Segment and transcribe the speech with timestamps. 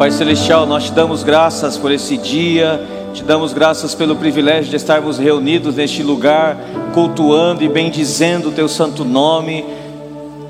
[0.00, 2.80] Pai Celestial, nós te damos graças por esse dia,
[3.12, 6.56] te damos graças pelo privilégio de estarmos reunidos neste lugar,
[6.94, 9.62] cultuando e bendizendo o teu santo nome,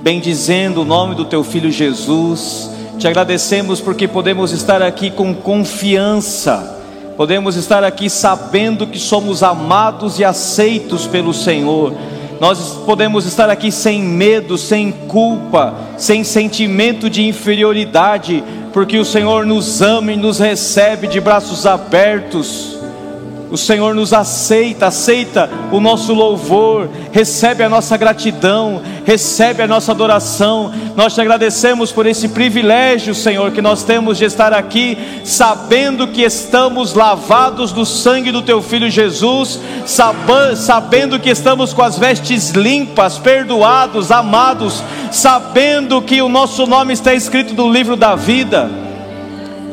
[0.03, 2.71] bendizendo o nome do teu filho Jesus.
[2.97, 6.81] Te agradecemos porque podemos estar aqui com confiança,
[7.17, 11.93] podemos estar aqui sabendo que somos amados e aceitos pelo Senhor.
[12.41, 18.43] Nós podemos estar aqui sem medo, sem culpa, sem sentimento de inferioridade,
[18.73, 22.80] porque o Senhor nos ama e nos recebe de braços abertos.
[23.51, 29.91] O Senhor nos aceita, aceita o nosso louvor, recebe a nossa gratidão, recebe a nossa
[29.91, 30.73] adoração.
[30.95, 36.23] Nós te agradecemos por esse privilégio, Senhor, que nós temos de estar aqui, sabendo que
[36.23, 43.19] estamos lavados do sangue do Teu Filho Jesus, sabendo que estamos com as vestes limpas,
[43.19, 48.90] perdoados, amados, sabendo que o nosso nome está escrito no livro da vida.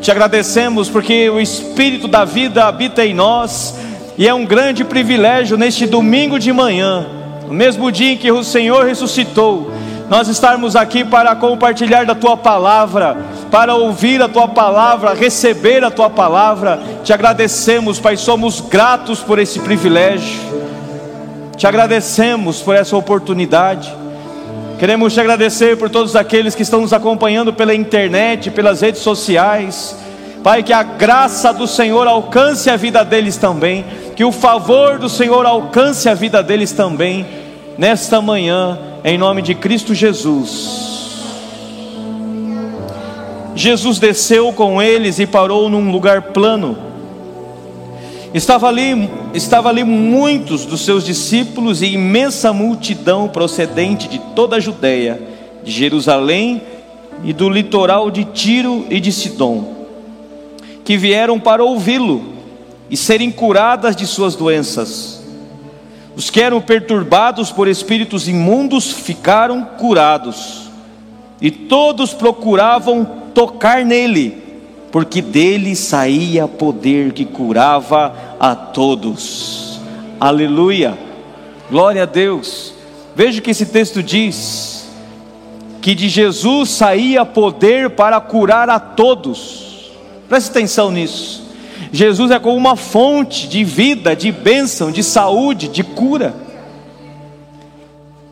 [0.00, 3.74] Te agradecemos porque o Espírito da vida habita em nós
[4.16, 7.06] e é um grande privilégio neste domingo de manhã,
[7.46, 9.70] no mesmo dia em que o Senhor ressuscitou,
[10.08, 13.16] nós estarmos aqui para compartilhar da tua palavra,
[13.50, 16.80] para ouvir a tua palavra, receber a tua palavra.
[17.04, 20.40] Te agradecemos, Pai, somos gratos por esse privilégio.
[21.56, 23.94] Te agradecemos por essa oportunidade.
[24.78, 29.96] Queremos te agradecer por todos aqueles que estão nos acompanhando pela internet, pelas redes sociais.
[30.44, 35.08] Pai, que a graça do Senhor alcance a vida deles também, que o favor do
[35.08, 37.26] Senhor alcance a vida deles também,
[37.76, 40.86] nesta manhã, em nome de Cristo Jesus.
[43.56, 46.87] Jesus desceu com eles e parou num lugar plano
[48.34, 54.60] Estava ali, estava ali muitos dos seus discípulos e imensa multidão procedente de toda a
[54.60, 55.20] Judéia,
[55.64, 56.60] de Jerusalém
[57.24, 59.86] e do litoral de Tiro e de Sidom,
[60.84, 62.34] que vieram para ouvi-lo
[62.90, 65.22] e serem curadas de suas doenças.
[66.14, 70.68] Os que eram perturbados por espíritos imundos ficaram curados,
[71.40, 74.47] e todos procuravam tocar nele
[74.90, 79.80] porque dele saía poder que curava a todos.
[80.18, 80.98] Aleluia,
[81.70, 82.72] glória a Deus.
[83.14, 84.88] Veja que esse texto diz
[85.80, 89.92] que de Jesus saía poder para curar a todos.
[90.28, 91.46] Preste atenção nisso.
[91.92, 96.34] Jesus é como uma fonte de vida, de bênção, de saúde, de cura.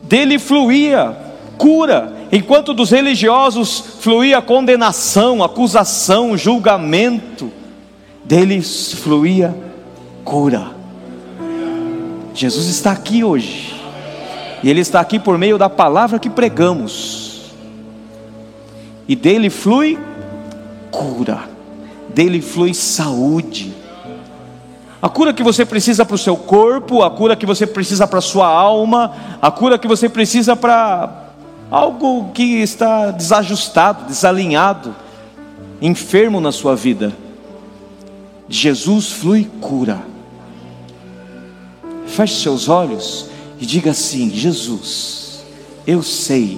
[0.03, 7.51] Dele fluía cura, enquanto dos religiosos fluía condenação, acusação, julgamento,
[8.23, 9.55] deles fluía
[10.23, 10.71] cura.
[12.33, 13.75] Jesus está aqui hoje,
[14.61, 17.53] e Ele está aqui por meio da palavra que pregamos,
[19.07, 19.97] e dele flui
[20.91, 21.49] cura,
[22.13, 23.73] dele flui saúde.
[25.01, 28.19] A cura que você precisa para o seu corpo, a cura que você precisa para
[28.19, 31.26] a sua alma, a cura que você precisa para
[31.69, 34.95] algo que está desajustado, desalinhado,
[35.81, 37.15] enfermo na sua vida.
[38.49, 40.01] Jesus flui cura.
[42.05, 43.29] Feche seus olhos
[43.59, 45.43] e diga assim: Jesus,
[45.85, 46.57] eu sei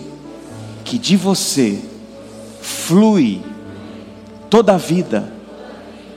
[0.85, 1.79] que de você
[2.61, 3.41] flui
[4.49, 5.31] toda a vida,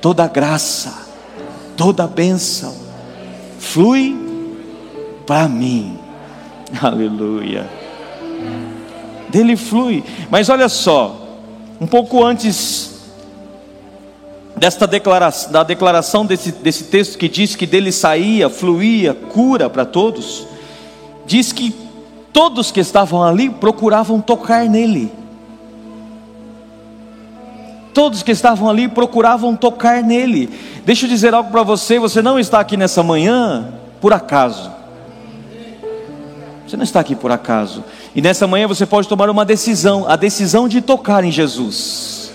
[0.00, 1.06] toda a graça,
[1.76, 2.76] toda a bênção,
[3.59, 4.16] flui
[5.26, 5.98] para mim.
[6.80, 7.82] Aleluia
[9.32, 10.04] dele flui.
[10.31, 11.16] Mas olha só,
[11.81, 12.93] um pouco antes
[14.54, 19.84] desta declaração, da declaração desse, desse texto que diz que dele saía, fluía, cura para
[19.84, 20.47] todos,
[21.26, 21.75] diz que
[22.32, 25.10] todos que estavam ali procuravam tocar nele.
[27.92, 30.48] Todos que estavam ali procuravam tocar nele.
[30.84, 34.72] Deixa eu dizer algo para você: você não está aqui nessa manhã por acaso.
[36.72, 37.84] Você não está aqui por acaso.
[38.15, 42.33] E nessa manhã você pode tomar uma decisão, a decisão de tocar em Jesus.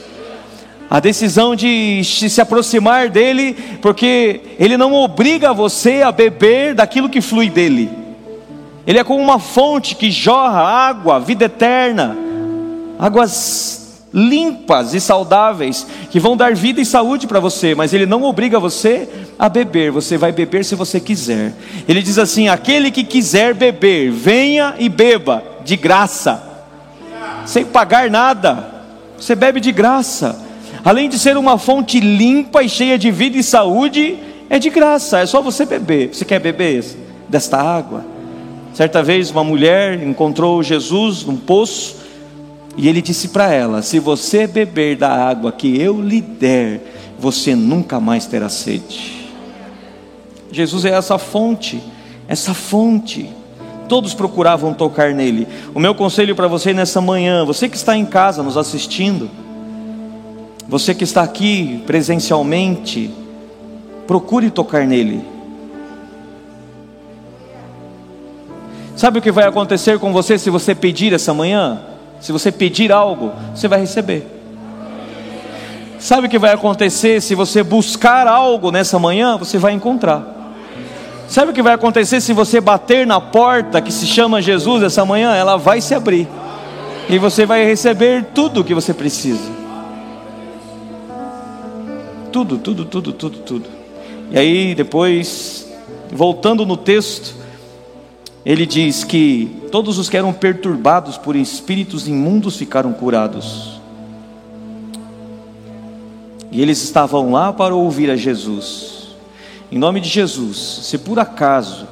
[0.88, 7.19] A decisão de se aproximar dele, porque ele não obriga você a beber daquilo que
[7.19, 7.89] flui dele.
[8.86, 12.16] Ele é como uma fonte que jorra água, vida eterna,
[13.00, 13.76] águas
[14.13, 18.59] limpas e saudáveis, que vão dar vida e saúde para você, mas ele não obriga
[18.59, 19.07] você
[19.38, 21.54] a beber, você vai beber se você quiser.
[21.88, 26.42] Ele diz assim: aquele que quiser beber, venha e beba de graça,
[27.45, 28.75] sem pagar nada.
[29.19, 30.45] Você bebe de graça.
[30.86, 34.18] Além de ser uma fonte limpa e cheia de vida e saúde,
[34.50, 36.13] é de graça, é só você beber.
[36.13, 36.86] Você quer beber
[37.27, 38.06] desta água?
[38.74, 42.06] Certa vez uma mulher encontrou Jesus num poço
[42.77, 46.79] E ele disse para ela: Se você beber da água que eu lhe der,
[47.19, 49.27] você nunca mais terá sede.
[50.51, 51.81] Jesus é essa fonte,
[52.27, 53.29] essa fonte.
[53.89, 55.47] Todos procuravam tocar nele.
[55.74, 59.30] O meu conselho para você nessa manhã, você que está em casa nos assistindo,
[60.68, 63.09] você que está aqui presencialmente,
[64.06, 65.23] procure tocar nele.
[68.95, 71.96] Sabe o que vai acontecer com você se você pedir essa manhã?
[72.19, 74.25] Se você pedir algo, você vai receber.
[76.00, 79.38] Sabe o que vai acontecer se você buscar algo nessa manhã?
[79.38, 80.36] Você vai encontrar.
[81.28, 85.04] Sabe o que vai acontecer se você bater na porta que se chama Jesus essa
[85.04, 85.36] manhã?
[85.36, 86.28] Ela vai se abrir.
[87.10, 89.52] E você vai receber tudo o que você precisa.
[92.31, 93.66] Tudo, tudo, tudo, tudo, tudo.
[94.31, 95.68] E aí, depois,
[96.12, 97.36] voltando no texto,
[98.47, 103.81] ele diz que todos os que eram perturbados por espíritos imundos ficaram curados.
[106.49, 109.09] E eles estavam lá para ouvir a Jesus.
[109.69, 111.89] Em nome de Jesus, se por acaso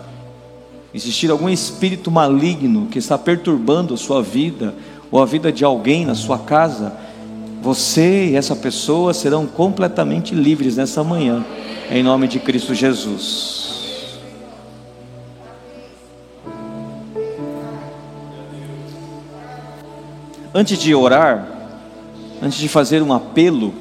[0.94, 4.74] existir algum espírito maligno que está perturbando a sua vida
[5.12, 6.94] ou a vida de alguém na sua casa,
[7.62, 11.44] você e essa pessoa serão completamente livres nessa manhã,
[11.92, 13.75] em nome de Cristo Jesus.
[20.58, 21.46] Antes de orar,
[22.42, 23.74] antes de fazer um apelo,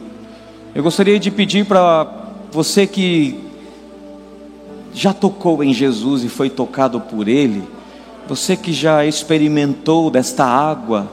[0.74, 2.04] eu gostaria de pedir para
[2.50, 3.38] você que
[4.92, 7.62] já tocou em Jesus e foi tocado por Ele,
[8.26, 11.08] você que já experimentou desta água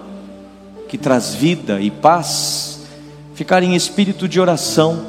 [0.90, 2.88] que traz vida e paz,
[3.36, 5.06] ficar em espírito de oração,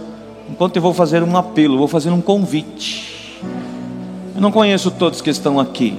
[0.50, 3.40] enquanto eu vou fazer um apelo, vou fazer um convite.
[4.34, 5.96] Eu não conheço todos que estão aqui,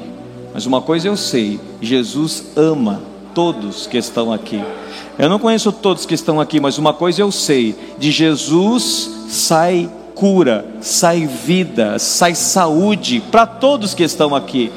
[0.54, 4.64] mas uma coisa eu sei: Jesus ama todos que estão aqui.
[5.18, 9.90] Eu não conheço todos que estão aqui, mas uma coisa eu sei: de Jesus sai
[10.16, 14.72] cura, sai vida, sai saúde para todos que estão aqui.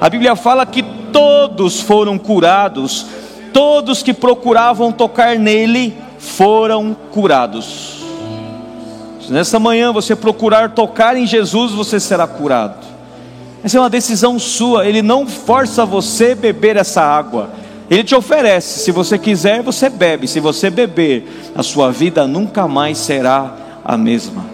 [0.00, 0.82] A Bíblia fala que
[1.12, 3.06] todos foram curados,
[3.52, 8.00] todos que procuravam tocar nele foram curados.
[9.20, 12.86] Se nessa manhã você procurar tocar em Jesus, você será curado.
[13.62, 17.50] Essa é uma decisão sua, ele não força você a beber essa água.
[17.90, 20.28] Ele te oferece, se você quiser, você bebe.
[20.28, 21.26] Se você beber,
[21.56, 23.52] a sua vida nunca mais será
[23.84, 24.46] a mesma.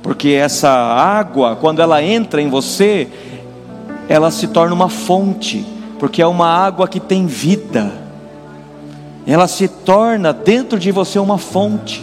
[0.00, 3.08] Porque essa água, quando ela entra em você,
[4.08, 5.66] ela se torna uma fonte,
[5.98, 7.92] porque é uma água que tem vida.
[9.26, 12.00] Ela se torna dentro de você uma fonte.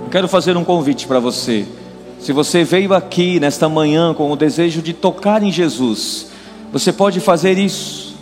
[0.00, 1.66] Eu quero fazer um convite para você.
[2.18, 6.27] Se você veio aqui nesta manhã com o desejo de tocar em Jesus,
[6.72, 8.16] você pode fazer isso.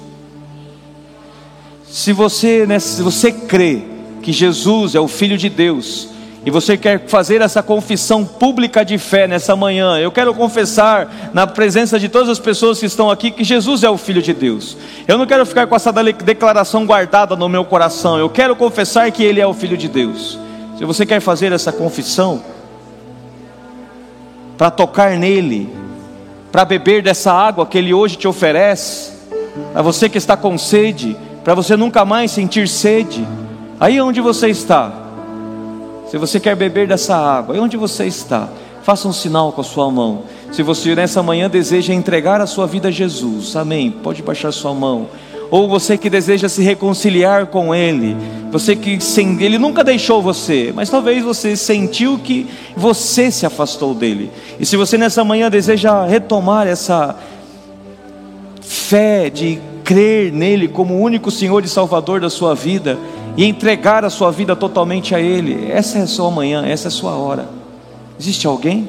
[1.88, 3.82] Se você, né, se você crê
[4.22, 6.08] que Jesus é o Filho de Deus,
[6.46, 11.44] e você quer fazer essa confissão pública de fé nessa manhã, eu quero confessar na
[11.44, 14.76] presença de todas as pessoas que estão aqui que Jesus é o Filho de Deus.
[15.08, 19.24] Eu não quero ficar com essa declaração guardada no meu coração, eu quero confessar que
[19.24, 20.38] Ele é o Filho de Deus.
[20.78, 22.42] Se você quer fazer essa confissão,
[24.56, 25.68] para tocar nele,
[26.56, 29.12] para beber dessa água que Ele hoje te oferece,
[29.74, 31.14] para você que está com sede,
[31.44, 33.28] para você nunca mais sentir sede,
[33.78, 34.90] aí onde você está,
[36.10, 38.48] se você quer beber dessa água, aí onde você está,
[38.82, 40.22] faça um sinal com a sua mão.
[40.50, 43.90] Se você nessa manhã deseja entregar a sua vida a Jesus, amém.
[43.90, 45.08] Pode baixar sua mão
[45.50, 48.16] ou você que deseja se reconciliar com Ele,
[48.50, 53.94] você que sem, Ele nunca deixou você, mas talvez você sentiu que você se afastou
[53.94, 54.30] dele.
[54.58, 57.16] E se você nessa manhã deseja retomar essa
[58.60, 62.98] fé de crer nele como o único Senhor e Salvador da sua vida
[63.36, 66.88] e entregar a sua vida totalmente a Ele, essa é a sua manhã, essa é
[66.88, 67.48] a sua hora.
[68.18, 68.88] Existe alguém?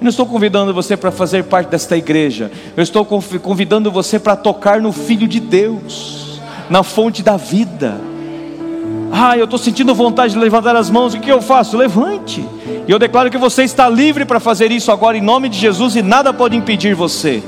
[0.00, 2.50] Eu não estou convidando você para fazer parte desta igreja.
[2.74, 6.40] Eu estou convidando você para tocar no Filho de Deus,
[6.70, 8.00] na fonte da vida.
[9.12, 11.12] Ah, eu estou sentindo vontade de levantar as mãos.
[11.12, 11.76] O que eu faço?
[11.76, 12.42] Levante.
[12.88, 15.94] E eu declaro que você está livre para fazer isso agora em nome de Jesus
[15.96, 17.42] e nada pode impedir você.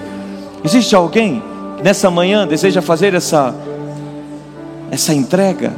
[0.62, 1.42] Existe alguém
[1.78, 3.54] que nessa manhã deseja fazer essa
[4.90, 5.72] essa entrega?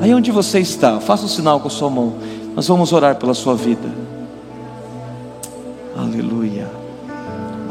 [0.00, 2.14] Aí onde você está, faça um sinal com a sua mão.
[2.54, 4.09] Nós vamos orar pela sua vida.
[6.00, 6.66] Aleluia.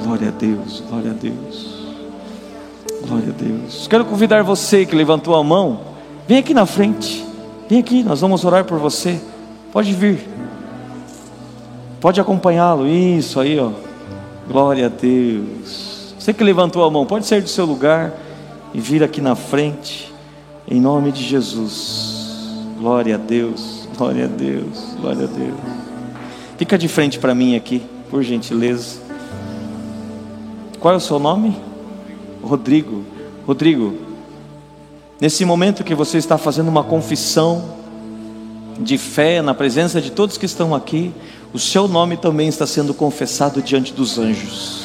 [0.03, 1.79] Glória a Deus, glória a Deus.
[3.07, 3.87] Glória a Deus.
[3.87, 5.81] Quero convidar você que levantou a mão,
[6.27, 7.25] vem aqui na frente.
[7.67, 9.19] Vem aqui, nós vamos orar por você.
[9.71, 10.27] Pode vir.
[11.99, 12.87] Pode acompanhá-lo.
[12.87, 13.71] Isso aí, ó.
[14.47, 16.13] Glória a Deus.
[16.17, 18.13] Você que levantou a mão, pode sair do seu lugar.
[18.71, 20.13] e vir aqui na frente,
[20.67, 22.19] em nome de Jesus.
[22.77, 25.59] Glória a Deus, glória a Deus, glória a Deus.
[26.55, 28.99] Fica de frente para mim aqui, por gentileza.
[30.79, 31.55] Qual é o seu nome?
[32.41, 33.03] Rodrigo.
[33.45, 33.97] Rodrigo,
[35.19, 37.77] nesse momento que você está fazendo uma confissão
[38.79, 41.13] de fé na presença de todos que estão aqui,
[41.53, 44.83] o seu nome também está sendo confessado diante dos anjos.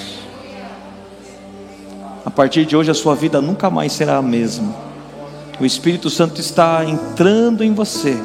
[2.25, 4.75] A partir de hoje a sua vida nunca mais será a mesma.
[5.61, 8.17] O Espírito Santo está entrando em você.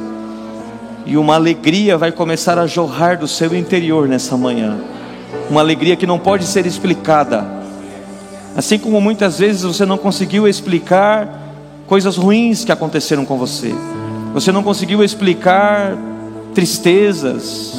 [1.09, 4.77] E uma alegria vai começar a jorrar do seu interior nessa manhã.
[5.49, 7.43] Uma alegria que não pode ser explicada.
[8.55, 11.27] Assim como muitas vezes você não conseguiu explicar
[11.87, 13.73] coisas ruins que aconteceram com você.
[14.35, 15.97] Você não conseguiu explicar
[16.53, 17.73] tristezas,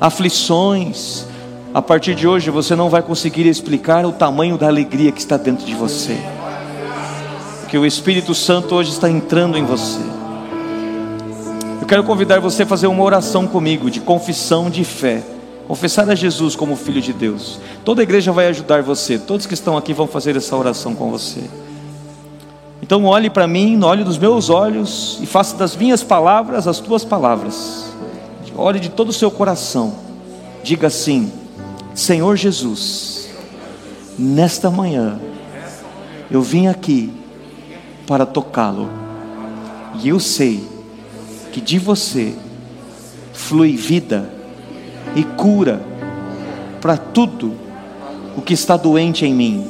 [0.00, 1.26] aflições,
[1.74, 5.36] a partir de hoje você não vai conseguir explicar o tamanho da alegria que está
[5.36, 6.16] dentro de você.
[7.60, 10.17] Porque o Espírito Santo hoje está entrando em você.
[11.88, 15.22] Quero convidar você a fazer uma oração comigo de confissão de fé.
[15.66, 17.58] Confessar a Jesus como Filho de Deus.
[17.82, 19.18] Toda a igreja vai ajudar você.
[19.18, 21.40] Todos que estão aqui vão fazer essa oração com você.
[22.82, 27.06] Então olhe para mim, olhe dos meus olhos e faça das minhas palavras as tuas
[27.06, 27.90] palavras.
[28.54, 29.94] Ore de todo o seu coração.
[30.62, 31.32] Diga assim:
[31.94, 33.30] Senhor Jesus,
[34.18, 35.18] nesta manhã
[36.30, 37.10] eu vim aqui
[38.06, 38.90] para tocá-lo.
[40.02, 40.77] E eu sei
[41.58, 42.34] que de você
[43.32, 44.30] flui vida
[45.16, 45.80] e cura
[46.80, 47.52] para tudo
[48.36, 49.68] o que está doente em mim.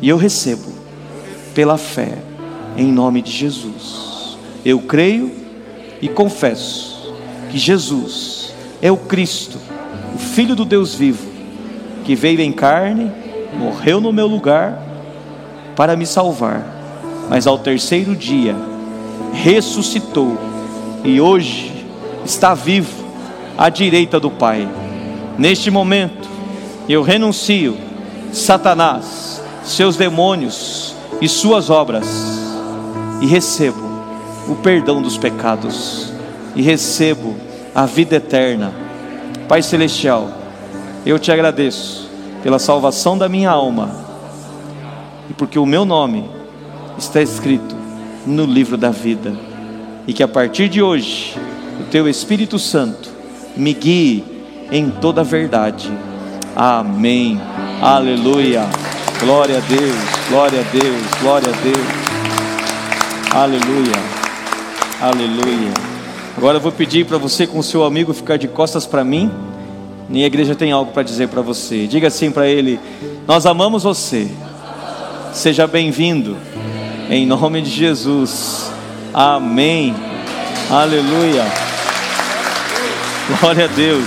[0.00, 0.72] E eu recebo
[1.56, 2.18] pela fé
[2.76, 4.38] em nome de Jesus.
[4.64, 5.32] Eu creio
[6.00, 7.12] e confesso
[7.50, 9.58] que Jesus é o Cristo,
[10.14, 11.28] o Filho do Deus vivo,
[12.04, 13.10] que veio em carne,
[13.58, 14.80] morreu no meu lugar
[15.74, 16.64] para me salvar,
[17.28, 18.54] mas ao terceiro dia
[19.34, 20.38] ressuscitou
[21.02, 21.84] e hoje
[22.24, 23.04] está vivo
[23.58, 24.68] à direita do Pai.
[25.36, 26.28] Neste momento,
[26.88, 27.76] eu renuncio
[28.32, 32.06] Satanás, seus demônios e suas obras
[33.20, 33.82] e recebo
[34.48, 36.12] o perdão dos pecados
[36.54, 37.36] e recebo
[37.74, 38.72] a vida eterna.
[39.48, 40.30] Pai Celestial,
[41.04, 42.08] eu te agradeço
[42.42, 43.90] pela salvação da minha alma
[45.28, 46.28] e porque o meu nome
[46.98, 47.83] está escrito
[48.26, 49.32] no livro da vida
[50.06, 51.36] e que a partir de hoje
[51.80, 53.10] o teu Espírito Santo
[53.56, 54.24] me guie
[54.70, 55.90] em toda a verdade.
[56.54, 57.40] Amém.
[57.80, 58.66] Aleluia.
[59.20, 59.96] Glória a Deus.
[60.28, 61.02] Glória a Deus.
[61.20, 62.04] Glória a Deus.
[63.34, 64.14] Aleluia.
[65.00, 65.72] Aleluia.
[66.36, 69.30] Agora eu vou pedir para você com o seu amigo ficar de costas para mim.
[70.10, 71.86] E a igreja tem algo para dizer para você.
[71.86, 72.78] Diga assim para ele:
[73.26, 74.28] Nós amamos você.
[75.32, 76.36] Seja bem-vindo.
[77.14, 78.72] Em nome de Jesus.
[79.14, 79.94] Amém.
[80.68, 81.44] Aleluia.
[83.38, 84.04] Glória a Deus.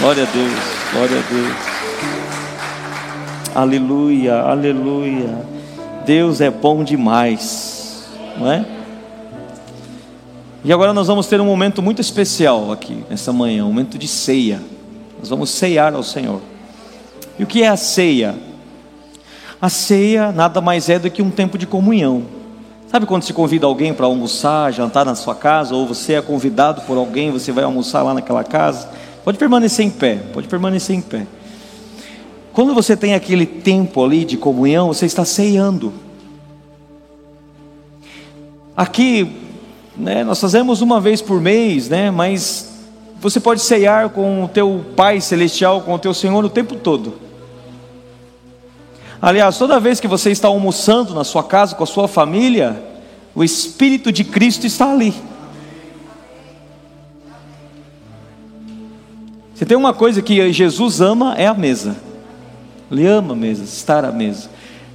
[0.00, 0.52] Glória a Deus.
[0.92, 1.56] Glória a Deus.
[3.54, 4.40] Aleluia.
[4.40, 5.46] Aleluia.
[6.04, 8.08] Deus é bom demais.
[8.36, 8.66] Não é?
[10.64, 14.08] E agora nós vamos ter um momento muito especial aqui nessa manhã, um momento de
[14.08, 14.60] ceia.
[15.20, 16.40] Nós vamos ceiar ao Senhor.
[17.38, 18.34] E o que é a ceia?
[19.64, 22.24] A ceia nada mais é do que um tempo de comunhão.
[22.86, 26.82] Sabe quando se convida alguém para almoçar, jantar na sua casa, ou você é convidado
[26.82, 28.90] por alguém, você vai almoçar lá naquela casa?
[29.24, 31.26] Pode permanecer em pé, pode permanecer em pé.
[32.52, 35.94] Quando você tem aquele tempo ali de comunhão, você está ceando.
[38.76, 39.34] Aqui
[39.96, 40.24] né?
[40.24, 42.10] Nós fazemos uma vez por mês, né?
[42.10, 42.70] Mas
[43.18, 47.23] você pode ceiar com o teu Pai celestial, com o teu Senhor o tempo todo.
[49.24, 52.78] Aliás, toda vez que você está almoçando na sua casa com a sua família,
[53.34, 55.14] o Espírito de Cristo está ali.
[59.54, 61.96] Se tem uma coisa que Jesus ama é a mesa.
[62.92, 64.50] Ele ama a mesa, estar à mesa.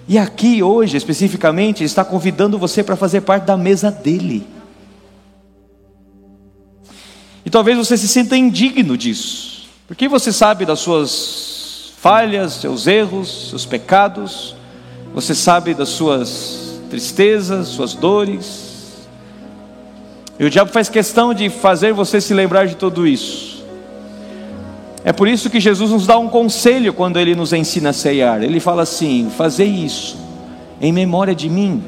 [0.07, 4.45] E aqui hoje, especificamente, está convidando você para fazer parte da mesa dele.
[7.43, 11.58] E talvez você se sinta indigno disso, porque você sabe das suas
[12.01, 14.55] falhas, seus erros, seus pecados,
[15.13, 19.07] você sabe das suas tristezas, suas dores.
[20.39, 23.65] E o diabo faz questão de fazer você se lembrar de tudo isso.
[25.03, 28.41] É por isso que Jesus nos dá um conselho quando ele nos ensina a ceiar.
[28.43, 30.17] Ele fala assim: fazer isso
[30.79, 31.83] em memória de mim.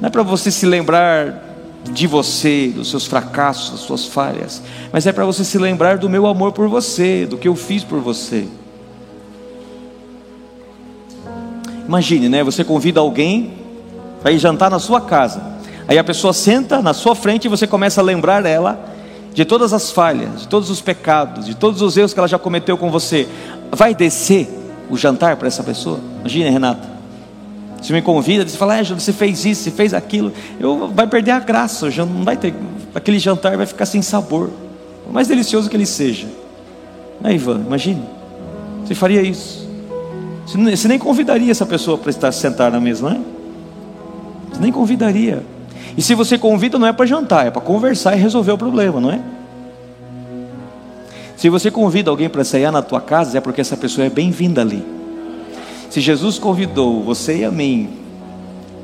[0.00, 1.45] Não é para você se lembrar
[1.92, 4.62] de você, dos seus fracassos, das suas falhas,
[4.92, 7.84] mas é para você se lembrar do meu amor por você, do que eu fiz
[7.84, 8.46] por você.
[11.86, 12.42] Imagine, né?
[12.42, 13.54] Você convida alguém
[14.20, 15.40] para ir jantar na sua casa.
[15.86, 18.78] Aí a pessoa senta na sua frente e você começa a lembrar ela
[19.32, 22.38] de todas as falhas, de todos os pecados, de todos os erros que ela já
[22.38, 23.28] cometeu com você.
[23.70, 24.48] Vai descer
[24.90, 26.00] o jantar para essa pessoa?
[26.20, 26.95] Imagine, Renata.
[27.86, 30.32] Você me convida, você fala, é, você fez isso, você fez aquilo.
[30.58, 32.52] Eu vai perder a graça, já não vai ter,
[32.92, 34.50] aquele jantar vai ficar sem sabor.
[35.04, 36.26] Por mais delicioso que ele seja.
[37.22, 38.02] Aí, Ivan, imagine.
[38.84, 39.68] Você faria isso.
[40.46, 43.20] Você nem convidaria essa pessoa para estar sentada na mesa, não é?
[44.50, 45.44] Você nem convidaria.
[45.96, 49.00] E se você convida, não é para jantar, é para conversar e resolver o problema,
[49.00, 49.20] não é?
[51.36, 54.60] Se você convida alguém para sair na tua casa, é porque essa pessoa é bem-vinda
[54.60, 54.84] ali.
[55.96, 57.88] Se Jesus convidou você e a mim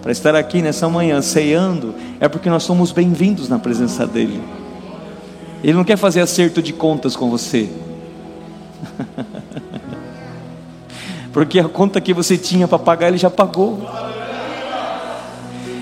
[0.01, 4.41] para estar aqui nessa manhã ceando, é porque nós somos bem-vindos na presença dEle.
[5.63, 7.69] Ele não quer fazer acerto de contas com você.
[11.35, 13.87] Porque a conta que você tinha para pagar, ele já pagou.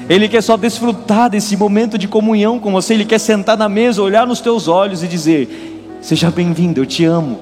[0.08, 2.94] Ele quer só desfrutar desse momento de comunhão com você.
[2.94, 7.04] Ele quer sentar na mesa, olhar nos teus olhos e dizer: Seja bem-vindo, eu te
[7.04, 7.38] amo.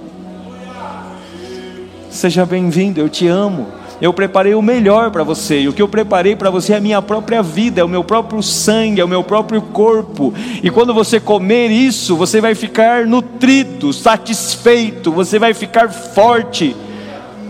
[2.10, 3.77] Seja bem-vindo, eu te amo.
[4.00, 6.80] Eu preparei o melhor para você, e o que eu preparei para você é a
[6.80, 10.32] minha própria vida, é o meu próprio sangue, é o meu próprio corpo.
[10.62, 16.76] E quando você comer isso, você vai ficar nutrido, satisfeito, você vai ficar forte,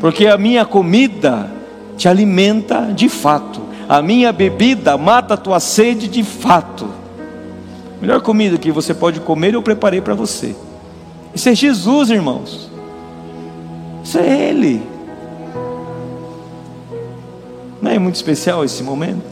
[0.00, 1.50] porque a minha comida
[1.98, 6.88] te alimenta de fato, a minha bebida mata a tua sede de fato.
[7.98, 10.54] A melhor comida que você pode comer eu preparei para você.
[11.34, 12.70] Isso é Jesus, irmãos.
[14.04, 14.97] Isso é Ele.
[17.80, 19.22] Não é muito especial esse momento?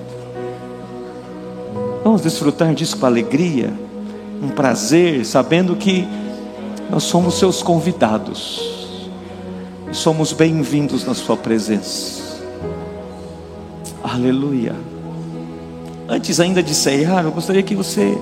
[2.05, 3.73] Vamos desfrutar disso com alegria,
[4.41, 6.07] um prazer, sabendo que
[6.89, 8.89] nós somos seus convidados,
[9.91, 12.23] e somos bem-vindos na Sua presença.
[14.05, 14.77] Aleluia.
[16.09, 18.17] Antes ainda de ceiar, eu gostaria que você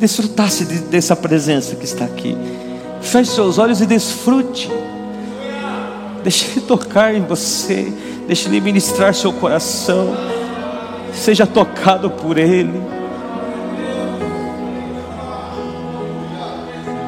[0.00, 2.36] desfrutasse de, dessa presença que está aqui.
[3.00, 4.68] Feche seus olhos e desfrute.
[6.24, 7.92] Deixe Ele tocar em você.
[8.26, 10.16] Deixe Ele ministrar seu coração.
[11.12, 12.82] Seja tocado por Ele.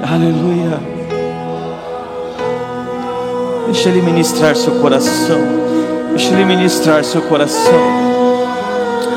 [0.03, 0.81] Aleluia.
[3.67, 5.41] Deixe Ele ministrar seu coração.
[6.11, 8.09] Deixe Ele ministrar seu coração.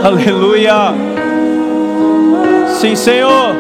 [0.04, 0.94] Aleluia.
[2.80, 3.56] Sim, Senhor.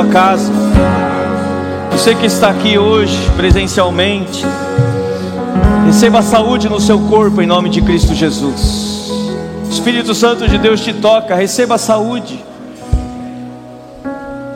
[0.00, 0.50] Sua casa,
[1.92, 4.46] você que está aqui hoje presencialmente,
[5.84, 9.10] Receba saúde no seu corpo em nome de Cristo Jesus.
[9.68, 12.44] Espírito Santo de Deus te toca, receba saúde.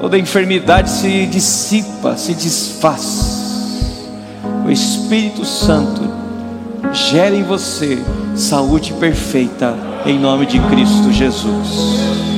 [0.01, 4.07] Toda enfermidade se dissipa, se desfaz.
[4.65, 6.03] O Espírito Santo
[6.93, 7.99] gera em você
[8.37, 9.75] saúde perfeita
[10.07, 12.34] em nome de Cristo Jesus.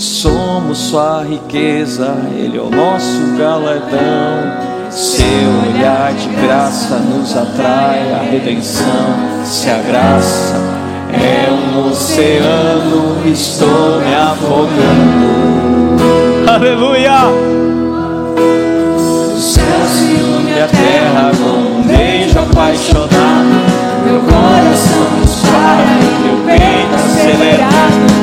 [0.00, 4.88] Somos sua riqueza, Ele é o nosso galardão.
[4.88, 5.20] Seu
[5.68, 9.44] olhar de graça nos atrai a redenção.
[9.44, 10.56] Se a graça
[11.12, 15.30] é um oceano, estou me afogando.
[16.50, 17.26] Aleluia!
[19.36, 23.10] O céu se une a terra com um beijo apaixonado.
[24.06, 28.19] Meu coração dispara e meu peito acelerado.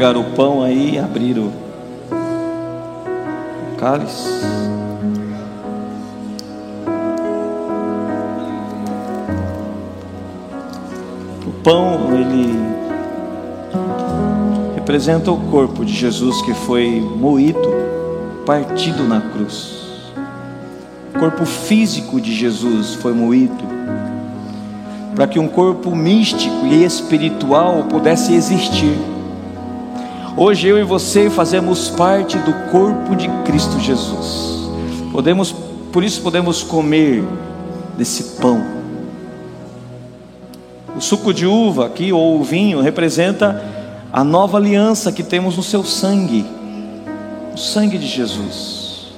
[0.00, 1.52] Pegar o pão aí e abrir o
[3.78, 4.26] cálice.
[11.46, 12.58] O pão, ele
[14.74, 17.60] representa o corpo de Jesus que foi moído,
[18.46, 19.74] partido na cruz.
[21.14, 23.62] O corpo físico de Jesus foi moído
[25.14, 29.19] para que um corpo místico e espiritual pudesse existir.
[30.42, 34.70] Hoje eu e você fazemos parte do corpo de Cristo Jesus.
[35.12, 35.54] Podemos,
[35.92, 37.22] por isso podemos comer
[37.98, 38.64] desse pão.
[40.96, 43.62] O suco de uva aqui ou o vinho representa
[44.10, 46.46] a nova aliança que temos no seu sangue,
[47.52, 49.12] o sangue de Jesus.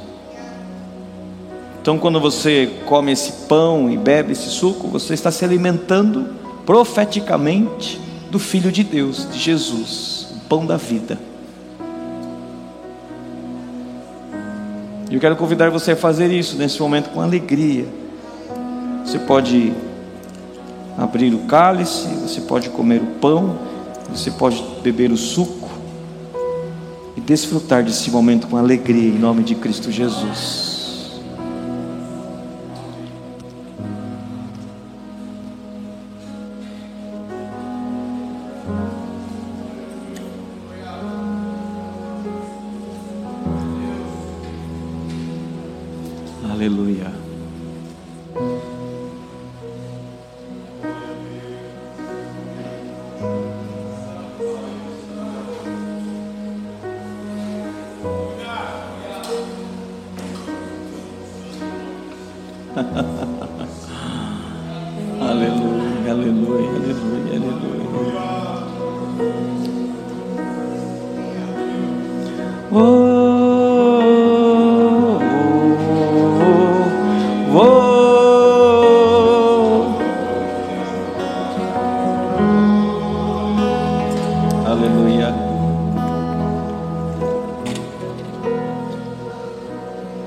[1.80, 6.34] Então, quando você come esse pão e bebe esse suco, você está se alimentando
[6.66, 10.21] profeticamente do Filho de Deus, de Jesus
[10.52, 11.18] pão da vida.
[15.10, 17.86] E eu quero convidar você a fazer isso nesse momento com alegria.
[19.02, 19.72] Você pode
[20.98, 23.56] abrir o cálice, você pode comer o pão,
[24.10, 25.70] você pode beber o suco
[27.16, 30.81] e desfrutar desse momento com alegria em nome de Cristo Jesus.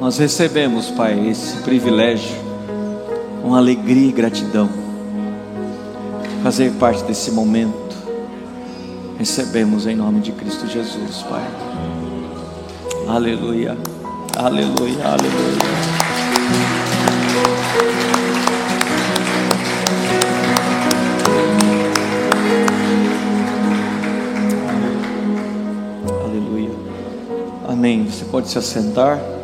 [0.05, 2.35] Nós recebemos, Pai, esse privilégio,
[3.43, 4.69] uma alegria e gratidão,
[6.43, 7.97] fazer parte desse momento.
[9.17, 11.43] Recebemos em nome de Cristo Jesus, Pai.
[13.07, 13.75] Aleluia,
[14.37, 15.57] aleluia, aleluia.
[26.23, 26.71] Aleluia.
[27.67, 28.05] Amém.
[28.05, 29.34] Você pode se assentar.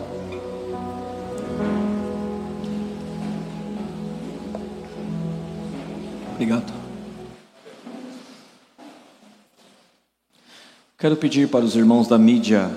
[11.01, 12.69] Quero pedir para os irmãos da mídia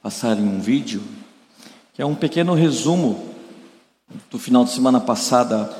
[0.00, 1.02] passarem um vídeo,
[1.92, 3.30] que é um pequeno resumo
[4.30, 5.76] do final de semana passada.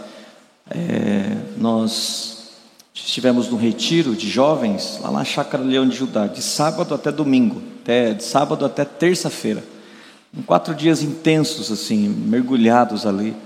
[0.69, 2.57] É, nós
[2.93, 7.63] estivemos no retiro de jovens lá na Chácara Leão de Judá, de sábado até domingo,
[7.81, 9.63] até, de sábado até terça-feira.
[10.37, 13.37] Em quatro dias intensos, assim, mergulhados ali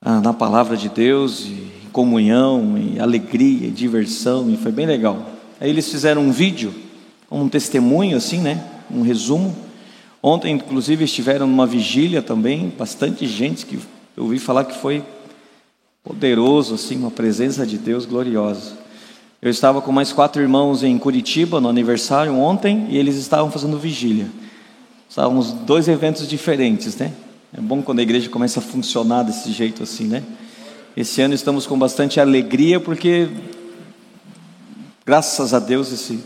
[0.00, 5.34] ah, na palavra de Deus, e comunhão, e alegria, e diversão, e foi bem legal.
[5.60, 6.74] Aí eles fizeram um vídeo,
[7.30, 8.62] um testemunho, assim, né?
[8.90, 9.66] Um resumo
[10.28, 13.78] Ontem, inclusive, estiveram numa vigília também, bastante gente que
[14.16, 15.04] eu ouvi falar que foi
[16.02, 18.72] poderoso, assim, uma presença de Deus gloriosa.
[19.40, 23.78] Eu estava com mais quatro irmãos em Curitiba no aniversário ontem e eles estavam fazendo
[23.78, 24.26] vigília.
[25.08, 27.12] Estávamos dois eventos diferentes, né?
[27.56, 30.24] É bom quando a igreja começa a funcionar desse jeito assim, né?
[30.96, 33.28] Esse ano estamos com bastante alegria porque,
[35.06, 36.18] graças a Deus, esse,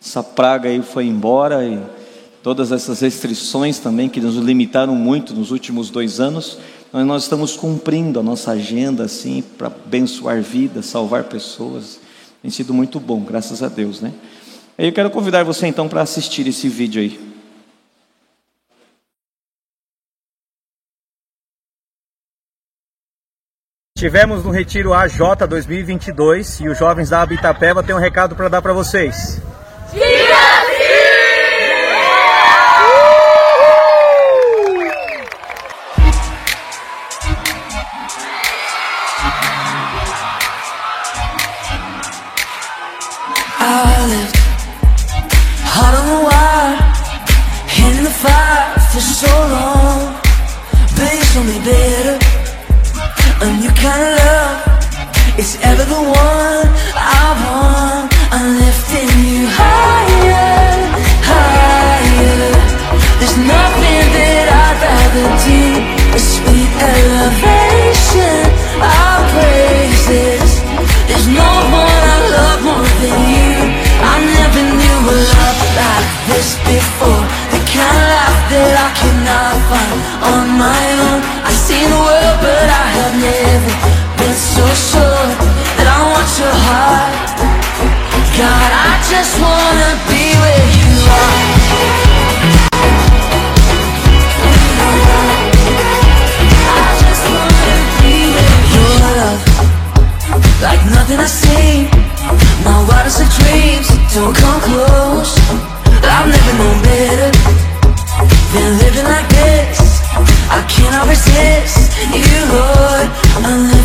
[0.00, 1.80] essa praga aí foi embora e
[2.42, 6.58] todas essas restrições também que nos limitaram muito nos últimos dois anos,
[6.92, 11.98] mas nós estamos cumprindo a nossa agenda assim para abençoar vidas, salvar pessoas.
[12.42, 14.12] Tem sido muito bom, graças a Deus, né?
[14.76, 17.20] Eu quero convidar você então para assistir esse vídeo aí.
[24.00, 28.62] Tivemos no Retiro AJ 2022 e os jovens da Abitapeva têm um recado para dar
[28.62, 29.42] para vocês.
[104.12, 105.38] Don't come close.
[106.02, 107.30] I've never known better.
[108.52, 110.02] Been living like this.
[110.50, 111.96] I cannot resist.
[112.10, 113.79] You, Lord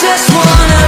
[0.00, 0.87] just wanna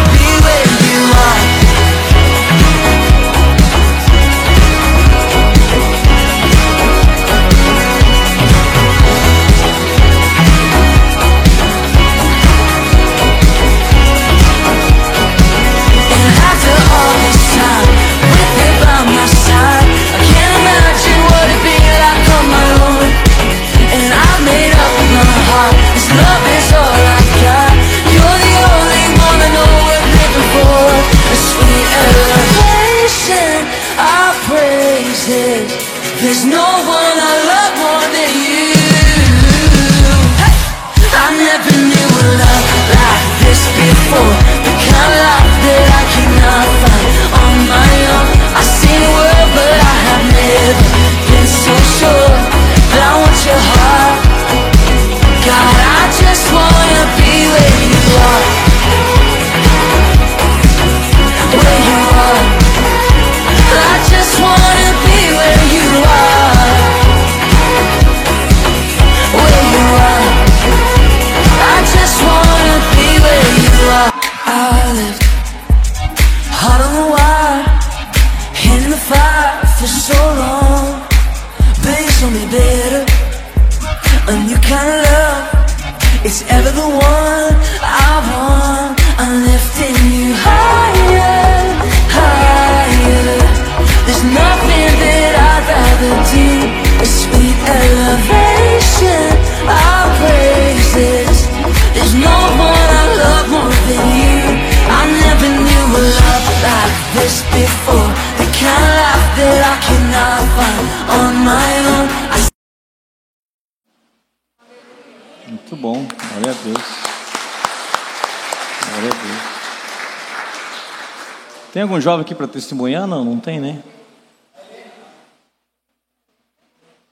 [122.00, 123.06] Algum jovem aqui para testemunhar?
[123.06, 123.82] Não, não tem, né?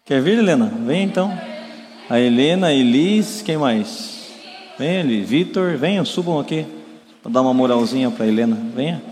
[0.03, 0.65] Quer vir, Helena?
[0.87, 1.31] Vem então.
[2.09, 4.31] A Helena, a Elis, quem mais?
[4.79, 6.67] Vem, Eli, Vitor, venham, subam aqui.
[7.23, 8.57] Para dar uma moralzinha para Helena.
[8.75, 9.03] Venha.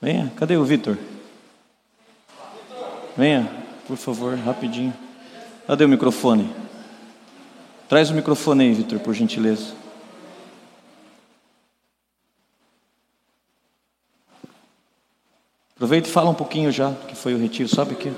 [0.00, 0.96] Venha, cadê o Vitor?
[3.16, 3.50] Venha,
[3.88, 4.94] por favor, rapidinho.
[5.66, 6.48] Cadê o microfone?
[7.88, 9.72] Traz o microfone aí, Vitor, por gentileza.
[15.78, 18.10] Aproveita e fala um pouquinho já que foi o retiro, sabe que?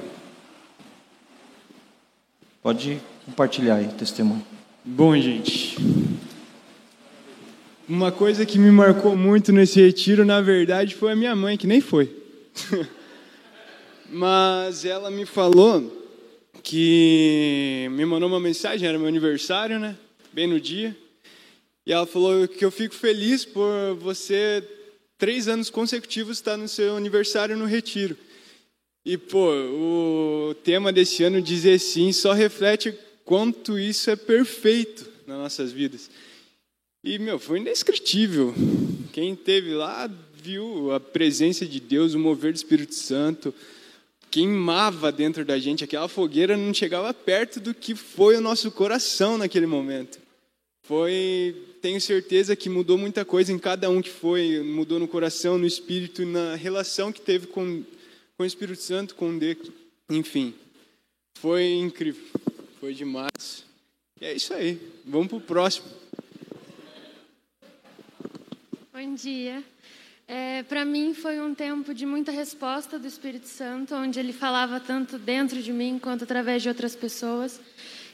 [2.62, 4.42] Pode compartilhar aí o testemunho.
[4.83, 5.77] Bom, gente.
[7.87, 11.66] Uma coisa que me marcou muito nesse retiro, na verdade, foi a minha mãe, que
[11.66, 12.11] nem foi.
[14.09, 16.09] Mas ela me falou
[16.62, 19.99] que me mandou uma mensagem, era meu aniversário, né?
[20.33, 20.96] Bem no dia.
[21.85, 24.66] E ela falou que eu fico feliz por você,
[25.20, 28.16] três anos consecutivos, estar no seu aniversário no retiro.
[29.04, 32.92] E, pô, o tema desse ano, dizer sim, só reflete
[33.24, 36.11] quanto isso é perfeito nas nossas vidas.
[37.04, 38.54] E, meu, foi indescritível.
[39.12, 43.54] Quem esteve lá viu a presença de Deus, o mover do Espírito Santo,
[44.30, 45.85] queimava dentro da gente.
[45.85, 50.18] Aquela fogueira não chegava perto do que foi o nosso coração naquele momento.
[50.83, 55.59] Foi, tenho certeza que mudou muita coisa em cada um que foi, mudou no coração,
[55.59, 57.83] no espírito, na relação que teve com,
[58.37, 59.71] com o Espírito Santo, com Deus,
[60.09, 60.55] enfim.
[61.38, 62.23] Foi incrível,
[62.79, 63.64] foi demais.
[64.21, 65.87] E é isso aí, vamos pro próximo.
[68.93, 69.64] Bom dia.
[70.29, 74.79] É, Para mim foi um tempo de muita resposta do Espírito Santo, onde ele falava
[74.79, 77.59] tanto dentro de mim quanto através de outras pessoas.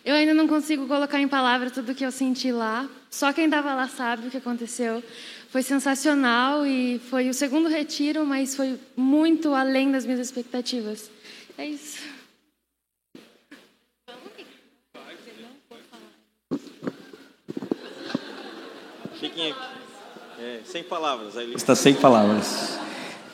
[0.07, 2.88] Eu ainda não consigo colocar em palavras tudo o que eu senti lá.
[3.11, 5.03] Só quem estava lá sabe o que aconteceu.
[5.51, 11.11] Foi sensacional e foi o segundo retiro, mas foi muito além das minhas expectativas.
[11.59, 12.05] É isso.
[19.19, 19.61] Fiquem aqui.
[20.38, 21.37] É, sem palavras.
[21.37, 22.79] Aí está sem palavras.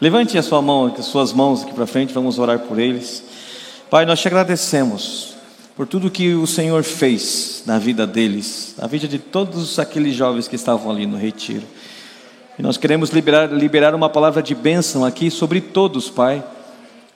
[0.01, 3.23] Levante a sua mão, as suas mãos aqui para frente, vamos orar por eles.
[3.91, 5.32] Pai, nós te agradecemos
[5.77, 10.47] por tudo que o Senhor fez na vida deles, na vida de todos aqueles jovens
[10.47, 11.63] que estavam ali no retiro.
[12.59, 16.45] E nós queremos liberar, liberar uma palavra de bênção aqui sobre todos, Pai,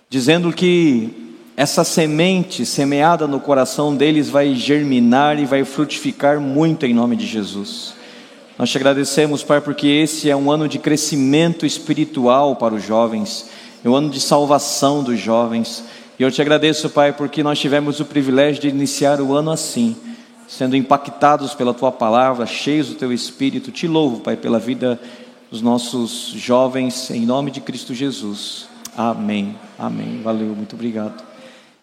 [0.09, 6.95] dizendo que essa semente semeada no coração deles vai germinar e vai frutificar muito em
[6.95, 7.95] nome de Jesus.
[8.59, 13.51] Nós te agradecemos, Pai, porque esse é um ano de crescimento espiritual para os jovens,
[13.85, 15.85] é um ano de salvação dos jovens.
[16.19, 19.95] E eu te agradeço, Pai, porque nós tivemos o privilégio de iniciar o ano assim,
[20.49, 23.71] sendo impactados pela tua palavra, cheios do teu espírito.
[23.71, 24.99] Te louvo, Pai, pela vida
[25.51, 28.67] dos nossos jovens, em nome de Cristo Jesus.
[28.97, 29.57] Amém.
[29.79, 30.23] Amém.
[30.23, 31.23] Valeu, muito obrigado.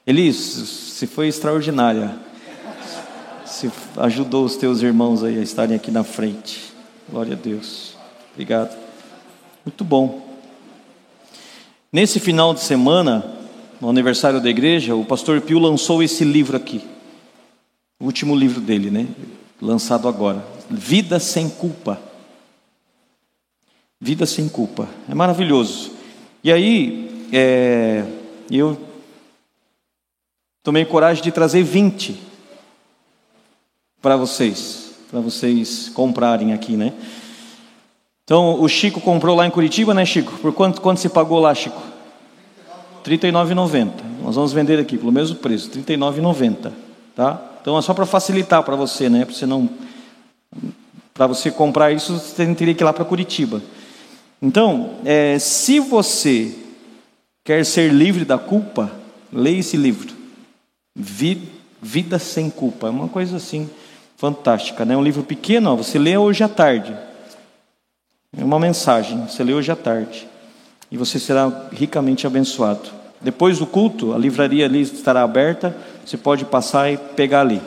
[0.06, 2.16] Elis, você foi extraordinária.
[3.46, 6.74] Você ajudou os teus irmãos aí a estarem aqui na frente.
[7.08, 7.94] Glória a Deus.
[8.34, 8.76] Obrigado.
[9.64, 10.28] Muito bom.
[11.92, 13.24] Nesse final de semana,
[13.84, 16.82] no aniversário da igreja, o pastor Pio lançou esse livro aqui.
[18.00, 19.06] O último livro dele, né?
[19.62, 20.42] Lançado agora.
[20.70, 22.02] Vida sem culpa.
[24.00, 24.88] Vida sem culpa.
[25.10, 25.92] É maravilhoso.
[26.42, 28.06] E aí, é,
[28.50, 28.78] eu
[30.64, 32.18] tomei coragem de trazer 20
[34.02, 36.94] para vocês, para vocês comprarem aqui, né?
[38.24, 40.32] Então, o Chico comprou lá em Curitiba, né, Chico?
[40.38, 41.93] Por quanto, quanto você pagou lá, Chico?
[43.06, 43.92] R$ 39,90.
[44.24, 46.72] Nós vamos vender aqui pelo mesmo preço, R$ 39,90,
[47.16, 47.42] tá?
[47.62, 49.26] Então, é só para facilitar para você, né?
[49.26, 49.70] Para você não
[51.14, 53.62] para você comprar isso, você teria que ir lá para Curitiba.
[54.42, 56.54] Então, é, se você
[57.44, 58.92] quer ser livre da culpa,
[59.32, 60.14] leia esse livro.
[60.96, 62.88] Vida sem culpa.
[62.88, 63.70] É uma coisa assim
[64.18, 64.98] fantástica, né?
[64.98, 66.98] Um livro pequeno, ó, você lê hoje à tarde.
[68.36, 70.28] É uma mensagem, você lê hoje à tarde.
[70.94, 72.92] E você será ricamente abençoado.
[73.20, 75.76] Depois do culto, a livraria ali estará aberta,
[76.06, 77.60] você pode passar e pegar ali.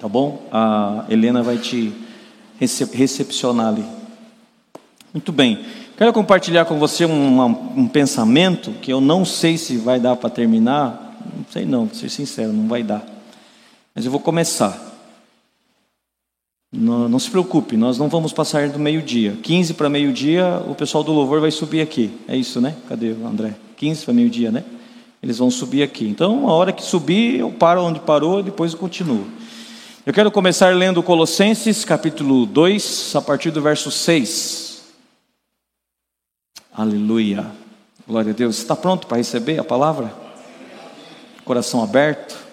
[0.00, 0.48] Tá bom?
[0.50, 1.92] A Helena vai te
[2.58, 3.84] recepcionar ali.
[5.12, 5.62] Muito bem.
[5.98, 7.44] Quero compartilhar com você um,
[7.76, 11.18] um pensamento que eu não sei se vai dar para terminar.
[11.36, 13.04] Não sei não, para ser sincero, não vai dar.
[13.94, 14.87] Mas eu vou começar.
[16.70, 19.38] Não, não se preocupe, nós não vamos passar do meio-dia.
[19.42, 22.10] 15 para meio-dia, o pessoal do louvor vai subir aqui.
[22.28, 22.76] É isso, né?
[22.86, 23.54] Cadê o André?
[23.76, 24.64] 15 para meio-dia, né?
[25.22, 26.06] Eles vão subir aqui.
[26.06, 29.26] Então, a hora que subir, eu paro onde parou, depois eu continuo.
[30.04, 34.82] Eu quero começar lendo Colossenses, capítulo 2, a partir do verso 6.
[36.72, 37.46] Aleluia.
[38.06, 38.58] Glória a Deus.
[38.58, 40.12] Está pronto para receber a palavra?
[41.44, 42.47] Coração aberto?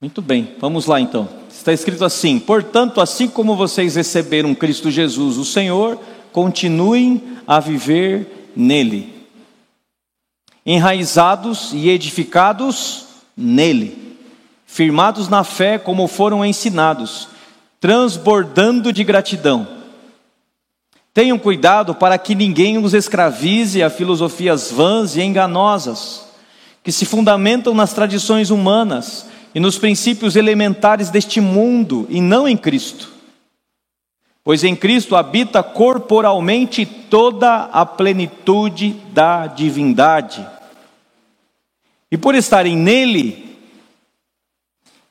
[0.00, 1.28] Muito bem, vamos lá então.
[1.50, 5.98] Está escrito assim: Portanto, assim como vocês receberam Cristo Jesus, o Senhor,
[6.32, 9.12] continuem a viver nele,
[10.64, 14.06] enraizados e edificados nele
[14.76, 17.28] firmados na fé como foram ensinados,
[17.80, 19.66] transbordando de gratidão.
[21.14, 26.26] Tenham cuidado para que ninguém os escravize a filosofias vãs e enganosas,
[26.82, 32.56] que se fundamentam nas tradições humanas e nos princípios elementares deste mundo e não em
[32.56, 33.12] Cristo.
[34.44, 40.46] Pois em Cristo habita corporalmente toda a plenitude da divindade.
[42.12, 43.56] E por estarem nele,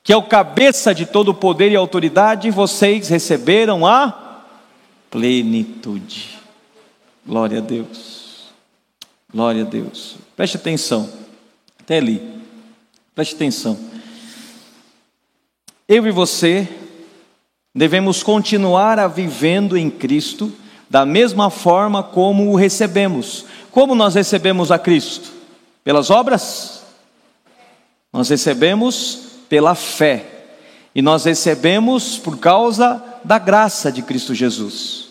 [0.02, 4.42] que é o cabeça de todo o poder e autoridade, vocês receberam a
[5.10, 6.38] plenitude.
[7.26, 8.46] Glória a Deus.
[9.30, 10.16] Glória a Deus.
[10.34, 11.10] Preste atenção.
[11.78, 12.22] Até ali.
[13.14, 13.95] Preste atenção.
[15.88, 16.68] Eu e você
[17.72, 20.52] devemos continuar a vivendo em Cristo
[20.90, 23.44] da mesma forma como o recebemos.
[23.70, 25.30] Como nós recebemos a Cristo?
[25.84, 26.82] Pelas obras?
[28.12, 30.24] Nós recebemos pela fé.
[30.92, 35.10] E nós recebemos por causa da graça de Cristo Jesus.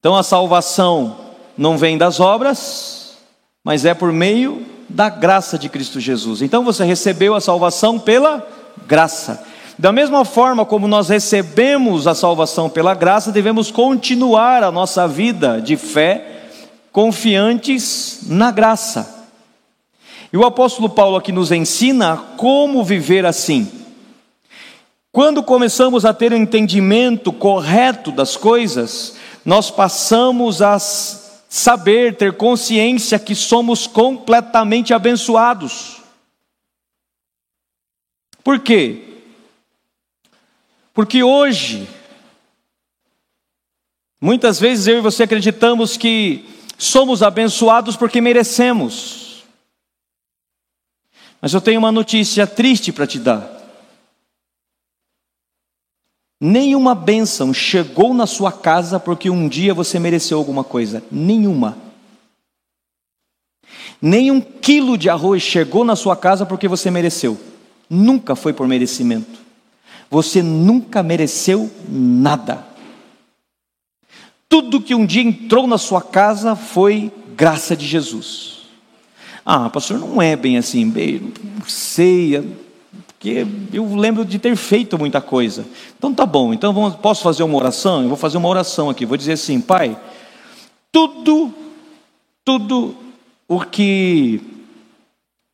[0.00, 1.16] Então a salvação
[1.56, 3.18] não vem das obras,
[3.62, 6.42] mas é por meio da graça de Cristo Jesus.
[6.42, 8.44] Então você recebeu a salvação pela
[8.84, 9.54] graça.
[9.78, 15.60] Da mesma forma como nós recebemos a salvação pela graça, devemos continuar a nossa vida
[15.60, 16.48] de fé
[16.90, 19.28] confiantes na graça.
[20.32, 23.70] E o apóstolo Paulo aqui nos ensina como viver assim.
[25.12, 33.18] Quando começamos a ter um entendimento correto das coisas, nós passamos a saber, ter consciência
[33.18, 36.02] que somos completamente abençoados.
[38.42, 39.15] Por quê?
[40.96, 41.86] Porque hoje,
[44.18, 49.44] muitas vezes eu e você acreditamos que somos abençoados porque merecemos.
[51.38, 53.46] Mas eu tenho uma notícia triste para te dar.
[56.40, 61.04] Nenhuma bênção chegou na sua casa porque um dia você mereceu alguma coisa.
[61.12, 61.76] Nenhuma.
[64.00, 67.38] Nenhum quilo de arroz chegou na sua casa porque você mereceu.
[67.90, 69.45] Nunca foi por merecimento.
[70.10, 72.64] Você nunca mereceu nada.
[74.48, 78.68] Tudo que um dia entrou na sua casa foi graça de Jesus.
[79.44, 82.44] Ah, pastor, não é bem assim, bem, não sei, é
[83.06, 85.66] porque eu lembro de ter feito muita coisa.
[85.98, 88.02] Então tá bom, então vamos, posso fazer uma oração?
[88.02, 89.98] Eu vou fazer uma oração aqui, vou dizer assim, Pai,
[90.92, 91.52] tudo,
[92.44, 92.94] tudo
[93.48, 94.40] o que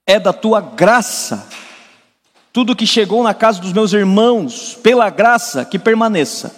[0.07, 1.49] é da tua graça,
[2.53, 6.55] tudo que chegou na casa dos meus irmãos, pela graça, que permaneça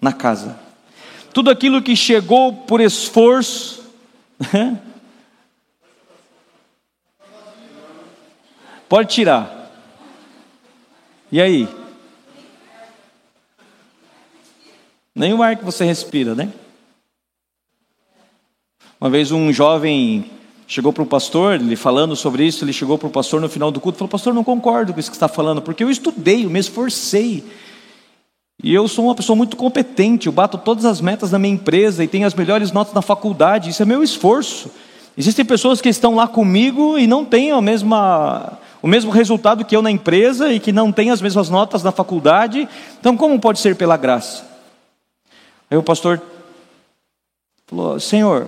[0.00, 0.58] na casa.
[1.32, 3.80] Tudo aquilo que chegou por esforço,
[8.90, 9.70] Pode tirar.
[11.30, 11.68] E aí?
[15.14, 16.52] Nem o ar que você respira, né?
[19.00, 20.28] Uma vez um jovem
[20.70, 23.72] chegou para o pastor, ele falando sobre isso, ele chegou para o pastor no final
[23.72, 26.44] do culto e falou: Pastor, não concordo com isso que está falando, porque eu estudei,
[26.44, 27.44] eu me esforcei.
[28.62, 32.04] E eu sou uma pessoa muito competente, eu bato todas as metas da minha empresa
[32.04, 34.70] e tenho as melhores notas na faculdade, isso é meu esforço.
[35.18, 39.74] Existem pessoas que estão lá comigo e não têm a mesma, o mesmo resultado que
[39.74, 42.68] eu na empresa e que não têm as mesmas notas na faculdade,
[43.00, 44.44] então como pode ser pela graça?
[45.68, 46.22] Aí o pastor
[47.66, 48.46] falou: Senhor,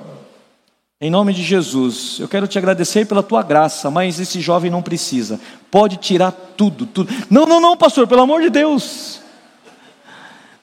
[1.04, 4.80] em nome de Jesus, eu quero te agradecer pela tua graça, mas esse jovem não
[4.80, 7.12] precisa, pode tirar tudo, tudo.
[7.28, 9.20] Não, não, não, pastor, pelo amor de Deus.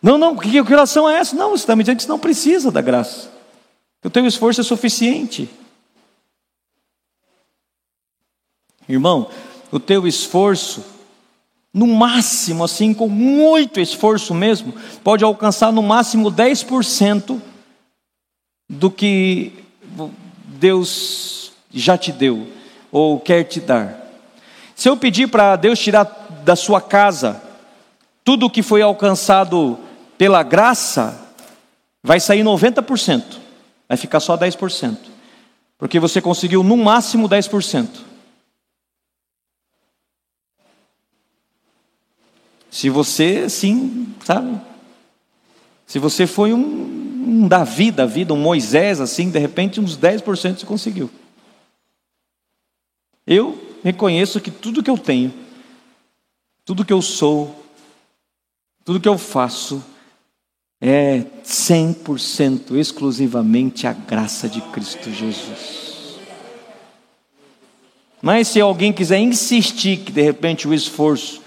[0.02, 1.36] Não, não, que, oração é essa?
[1.36, 3.30] Não, você está me dizendo que você não precisa da graça.
[4.02, 5.50] O teu esforço é suficiente.
[8.88, 9.30] Irmão,
[9.70, 10.86] o teu esforço,
[11.74, 14.74] no máximo, assim, com muito esforço mesmo,
[15.04, 17.42] pode alcançar no máximo 10%
[18.70, 19.68] do que
[20.60, 22.47] Deus já te deu
[22.91, 23.97] ou quer te dar.
[24.76, 26.03] Se eu pedir para Deus tirar
[26.43, 27.41] da sua casa
[28.24, 29.80] tudo o que foi alcançado
[30.18, 31.34] pela graça,
[32.03, 33.24] vai sair 90%,
[33.88, 34.97] vai ficar só 10%,
[35.78, 37.88] porque você conseguiu no máximo 10%.
[42.70, 44.62] Se você, sim, sabe?
[45.88, 50.59] Se você foi um, um Davi da vida, um Moisés, assim, de repente uns 10%
[50.59, 51.09] você conseguiu.
[53.28, 55.34] Eu reconheço que tudo que eu tenho,
[56.65, 57.63] tudo que eu sou,
[58.84, 59.84] tudo que eu faço,
[60.82, 66.20] é 100% exclusivamente a graça de Cristo Jesus.
[68.22, 71.41] Mas se alguém quiser insistir que de repente o esforço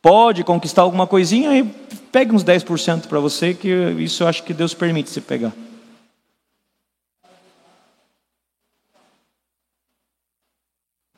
[0.00, 1.74] pode conquistar alguma coisinha, aí
[2.14, 5.52] pegue uns 10% para você, que isso eu acho que Deus permite você pegar.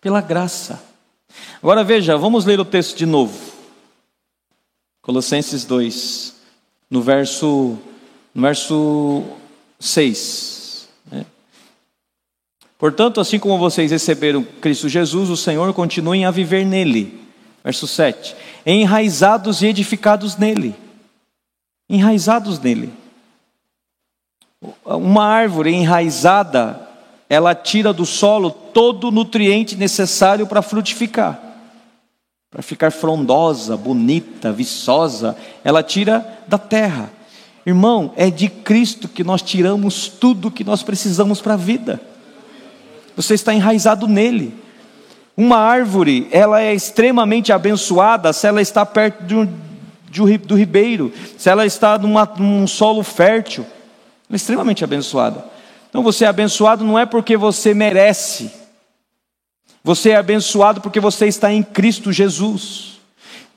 [0.00, 0.82] Pela graça.
[1.62, 3.38] Agora veja, vamos ler o texto de novo.
[5.02, 6.34] Colossenses 2,
[6.88, 7.78] no verso,
[8.34, 9.22] no verso
[9.78, 10.88] 6.
[11.12, 11.26] Né?
[12.78, 17.20] Portanto, assim como vocês receberam Cristo Jesus, o Senhor, continuem a viver nele.
[17.62, 18.34] Verso 7
[18.66, 20.85] enraizados e edificados nele.
[21.88, 22.92] Enraizados nele.
[24.84, 26.80] Uma árvore enraizada,
[27.28, 31.38] ela tira do solo todo o nutriente necessário para frutificar,
[32.50, 37.10] para ficar frondosa, bonita, viçosa, ela tira da terra.
[37.64, 42.00] Irmão, é de Cristo que nós tiramos tudo que nós precisamos para a vida.
[43.16, 44.54] Você está enraizado nele.
[45.36, 49.48] Uma árvore, ela é extremamente abençoada se ela está perto de um,
[50.20, 53.64] do ribeiro, se ela está numa, num solo fértil.
[54.28, 55.44] Ela é extremamente abençoada.
[55.88, 58.50] Então você é abençoado não é porque você merece,
[59.82, 62.96] você é abençoado porque você está em Cristo Jesus.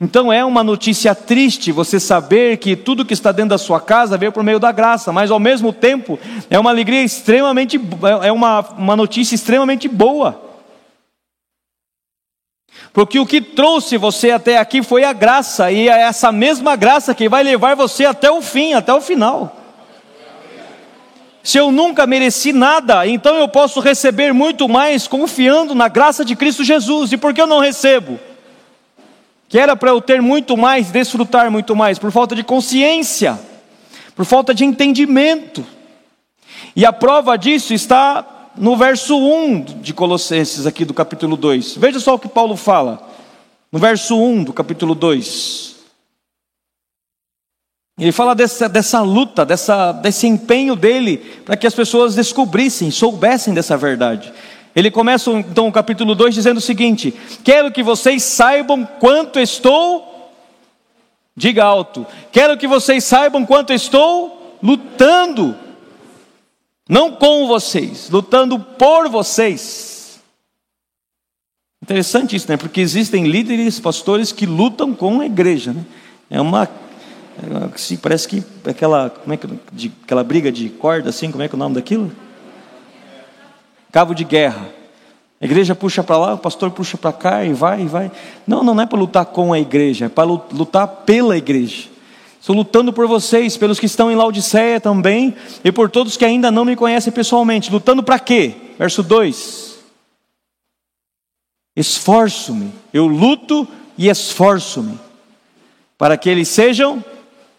[0.02, 4.18] Então é uma notícia triste você saber que tudo que está dentro da sua casa
[4.18, 6.18] veio por meio da graça, mas ao mesmo tempo
[6.50, 7.80] é uma alegria extremamente,
[8.24, 10.49] é uma, uma notícia extremamente boa.
[12.92, 17.14] Porque o que trouxe você até aqui foi a graça, e é essa mesma graça
[17.14, 19.56] que vai levar você até o fim, até o final.
[21.44, 26.36] Se eu nunca mereci nada, então eu posso receber muito mais confiando na graça de
[26.36, 27.12] Cristo Jesus.
[27.12, 28.20] E por que eu não recebo?
[29.48, 33.40] Que era para eu ter muito mais, desfrutar muito mais, por falta de consciência,
[34.16, 35.66] por falta de entendimento.
[36.76, 38.26] E a prova disso está
[38.60, 41.78] no verso 1 de Colossenses, aqui do capítulo 2.
[41.78, 43.02] Veja só o que Paulo fala.
[43.72, 45.78] No verso 1 do capítulo 2.
[47.98, 53.54] Ele fala dessa, dessa luta, dessa, desse empenho dele, para que as pessoas descobrissem, soubessem
[53.54, 54.34] dessa verdade.
[54.76, 60.34] Ele começa então o capítulo 2 dizendo o seguinte: Quero que vocês saibam quanto estou,
[61.36, 65.56] diga alto, quero que vocês saibam quanto estou lutando
[66.90, 70.20] não com vocês, lutando por vocês.
[71.84, 72.58] Interessante isso, né?
[72.58, 75.86] Porque existem líderes, pastores que lutam com a igreja, né?
[76.32, 76.68] É uma
[77.74, 81.48] assim, parece que aquela, como é que de, aquela briga de corda assim, como é
[81.48, 82.12] que é o nome daquilo?
[83.92, 84.68] Cabo de guerra.
[85.40, 88.12] A igreja puxa para lá, o pastor puxa para cá e vai e vai.
[88.46, 91.88] Não, não é para lutar com a igreja, é para lutar pela igreja.
[92.40, 96.50] Estou lutando por vocês, pelos que estão em Laodiceia também, e por todos que ainda
[96.50, 97.72] não me conhecem pessoalmente.
[97.72, 98.56] Lutando para quê?
[98.78, 99.78] Verso 2:
[101.76, 103.68] Esforço-me, eu luto
[103.98, 104.98] e esforço-me,
[105.98, 107.04] para que eles sejam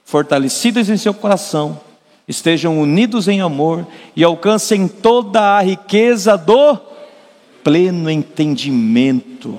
[0.02, 1.78] fortalecidos em seu coração,
[2.26, 6.78] estejam unidos em amor e alcancem toda a riqueza do
[7.62, 9.58] pleno entendimento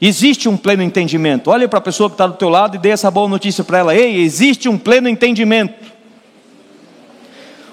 [0.00, 1.50] Existe um pleno entendimento.
[1.50, 3.78] Olha para a pessoa que está do teu lado e dê essa boa notícia para
[3.78, 3.94] ela.
[3.94, 5.94] Ei, existe um pleno entendimento.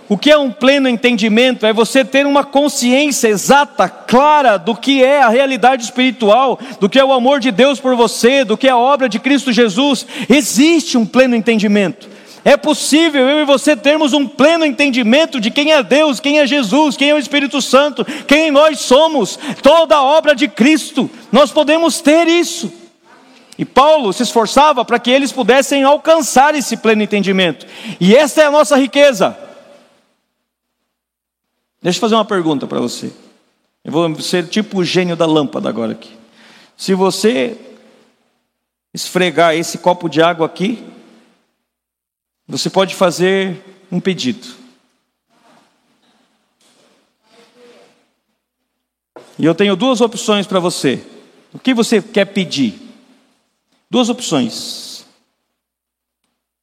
[0.08, 1.66] O que é um pleno entendimento?
[1.66, 7.00] É você ter uma consciência exata, clara do que é a realidade espiritual, do que
[7.00, 10.06] é o amor de Deus por você, do que é a obra de Cristo Jesus.
[10.30, 12.10] Existe um pleno entendimento.
[12.44, 16.48] É possível eu e você termos um pleno entendimento de quem é Deus, quem é
[16.48, 21.10] Jesus, quem é o Espírito Santo, quem nós somos, toda a obra de Cristo.
[21.32, 22.72] Nós podemos ter isso.
[23.58, 27.68] E Paulo se esforçava para que eles pudessem alcançar esse pleno entendimento.
[28.00, 29.38] E essa é a nossa riqueza.
[31.82, 33.12] Deixa eu fazer uma pergunta para você.
[33.84, 36.10] Eu vou ser tipo o gênio da lâmpada agora aqui.
[36.76, 37.56] Se você
[38.94, 40.84] esfregar esse copo de água aqui,
[42.52, 44.46] você pode fazer um pedido.
[49.40, 51.02] E eu tenho duas opções para você.
[51.54, 52.78] O que você quer pedir?
[53.90, 55.06] Duas opções.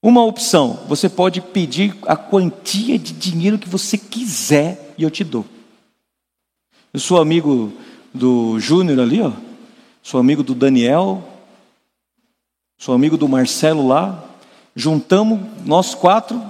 [0.02, 5.24] Uma opção, você pode pedir a quantia de dinheiro que você quiser e eu te
[5.24, 5.44] dou.
[6.92, 7.72] Eu sou amigo
[8.12, 9.32] do Júnior ali, ó.
[10.02, 11.26] Sou amigo do Daniel.
[12.76, 14.27] Sou amigo do Marcelo lá.
[14.78, 16.40] Juntamos nós quatro.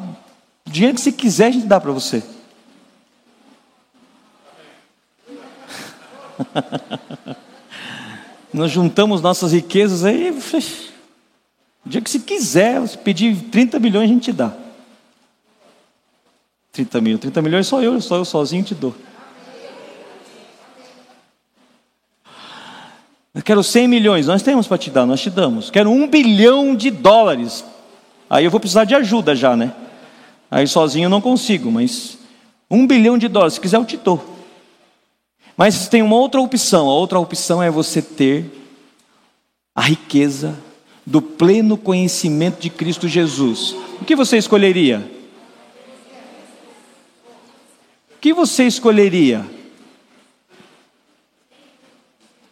[0.66, 2.22] Dinheiro que você quiser, a gente dá para você.
[8.52, 10.30] Nós juntamos nossas riquezas aí.
[10.30, 14.52] O dia que se quiser, se pedir 30 milhões, a gente te dá.
[16.72, 17.18] 30 mil.
[17.18, 18.94] 30 milhões só eu, só eu sozinho te dou.
[23.34, 25.70] Eu quero 100 milhões, nós temos para te dar, nós te damos.
[25.70, 27.64] Quero um bilhão de dólares.
[28.28, 29.72] Aí eu vou precisar de ajuda já, né?
[30.50, 32.18] Aí sozinho eu não consigo, mas
[32.70, 34.36] um bilhão de dólares, se quiser eu te dou.
[35.56, 38.44] Mas tem uma outra opção, a outra opção é você ter
[39.74, 40.58] a riqueza
[41.04, 43.74] do pleno conhecimento de Cristo Jesus.
[44.00, 45.10] O que você escolheria?
[48.14, 49.44] O que você escolheria?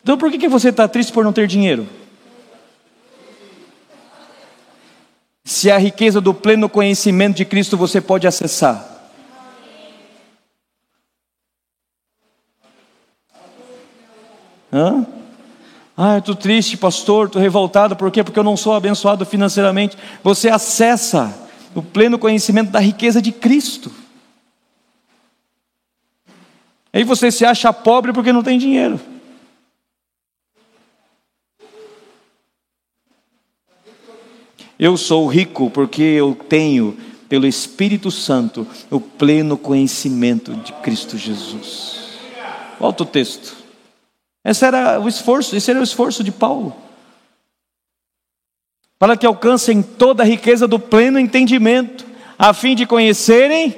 [0.03, 1.87] Então por que você está triste por não ter dinheiro?
[5.47, 8.85] Se a riqueza do pleno conhecimento de Cristo você pode acessar.
[14.73, 15.07] Hã?
[15.97, 18.25] Ah, estou triste, pastor, estou revoltado, por quê?
[18.25, 19.97] Porque eu não sou abençoado financeiramente.
[20.21, 21.33] Você acessa
[21.77, 23.93] o pleno conhecimento da riqueza de Cristo.
[26.93, 28.99] Aí você se acha pobre porque não tem dinheiro.
[34.79, 36.99] Eu sou rico porque eu tenho,
[37.29, 42.19] pelo Espírito Santo, o pleno conhecimento de Cristo Jesus.
[42.79, 43.57] Volta o texto.
[44.45, 46.77] Esse era o esforço, esse era o esforço de Paulo.
[48.99, 52.07] Para que alcancem toda a riqueza do pleno entendimento,
[52.39, 53.75] a fim de conhecerem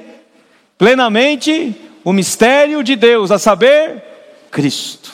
[0.77, 4.03] plenamente o mistério de Deus, a saber,
[4.51, 5.13] Cristo.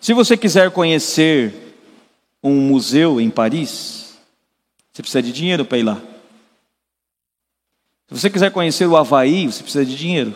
[0.00, 1.63] Se você quiser conhecer
[2.44, 4.18] um museu em Paris,
[4.92, 6.00] você precisa de dinheiro para ir lá.
[8.06, 10.34] Se você quiser conhecer o Havaí, você precisa de dinheiro.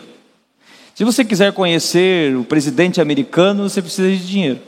[0.95, 4.59] Se você quiser conhecer o presidente americano, você precisa de dinheiro.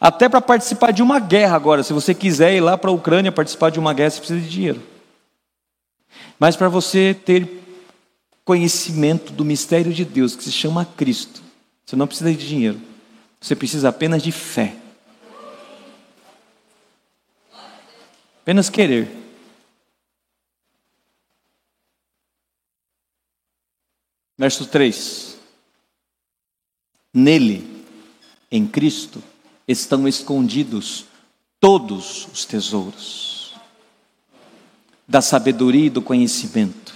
[0.00, 3.30] Até para participar de uma guerra agora, se você quiser ir lá para a Ucrânia
[3.30, 4.82] participar de uma guerra, você precisa de dinheiro.
[6.38, 7.62] Mas para você ter
[8.44, 11.42] conhecimento do mistério de Deus, que se chama Cristo,
[11.84, 12.80] você não precisa de dinheiro.
[13.40, 14.74] Você precisa apenas de fé.
[18.46, 19.08] Apenas querer.
[24.38, 25.36] Verso 3:
[27.12, 27.84] Nele,
[28.48, 29.20] em Cristo,
[29.66, 31.06] estão escondidos
[31.58, 33.56] todos os tesouros
[35.08, 36.94] da sabedoria e do conhecimento.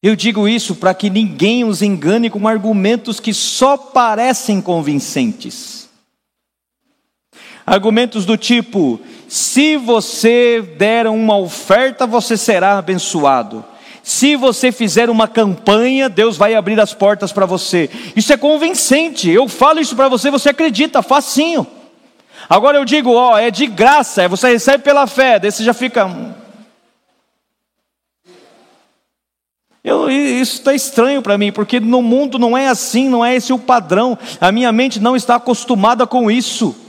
[0.00, 5.88] Eu digo isso para que ninguém os engane com argumentos que só parecem convincentes.
[7.66, 9.00] Argumentos do tipo:
[9.34, 13.64] se você der uma oferta, você será abençoado.
[14.00, 17.90] Se você fizer uma campanha, Deus vai abrir as portas para você.
[18.14, 19.28] Isso é convincente.
[19.28, 21.66] Eu falo isso para você, você acredita, facinho.
[22.48, 25.74] Agora eu digo, ó, é de graça, é você recebe pela fé, daí você já
[25.74, 26.06] fica.
[26.06, 26.32] Hum.
[29.82, 33.52] Eu, isso está estranho para mim, porque no mundo não é assim, não é esse
[33.52, 34.16] o padrão.
[34.40, 36.83] A minha mente não está acostumada com isso.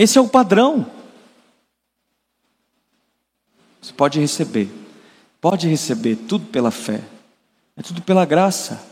[0.00, 0.86] Esse é o padrão.
[3.82, 4.70] Você pode receber,
[5.38, 7.02] pode receber tudo pela fé,
[7.76, 8.82] é tudo pela graça.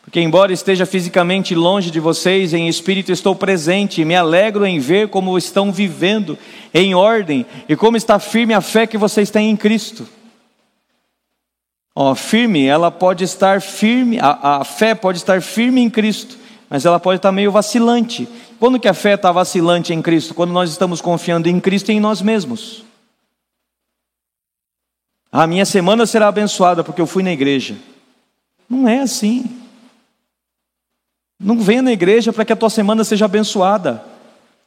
[0.00, 4.78] Porque, embora esteja fisicamente longe de vocês, em espírito estou presente e me alegro em
[4.78, 6.38] ver como estão vivendo
[6.72, 10.08] em ordem e como está firme a fé que vocês têm em Cristo.
[11.94, 16.38] Ó, firme, ela pode estar firme, a, a fé pode estar firme em Cristo,
[16.70, 18.28] mas ela pode estar meio vacilante.
[18.58, 20.34] Quando que a fé está vacilante em Cristo?
[20.34, 22.84] Quando nós estamos confiando em Cristo e em nós mesmos.
[25.32, 27.76] A minha semana será abençoada porque eu fui na igreja.
[28.68, 29.44] Não é assim.
[31.40, 34.04] Não venha na igreja para que a tua semana seja abençoada.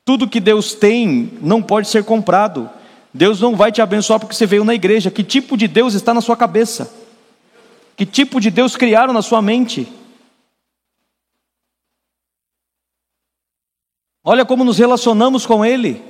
[0.03, 2.69] Tudo que Deus tem não pode ser comprado.
[3.13, 5.11] Deus não vai te abençoar porque você veio na igreja.
[5.11, 6.91] Que tipo de Deus está na sua cabeça?
[7.95, 9.87] Que tipo de Deus criaram na sua mente?
[14.23, 16.03] Olha como nos relacionamos com Ele.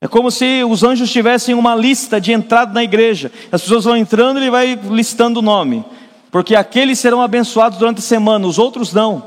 [0.00, 3.32] É como se os anjos tivessem uma lista de entrada na igreja.
[3.50, 5.84] As pessoas vão entrando e ele vai listando o nome.
[6.30, 9.26] Porque aqueles serão abençoados durante a semana, os outros não.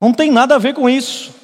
[0.00, 1.34] Não tem nada a ver com isso.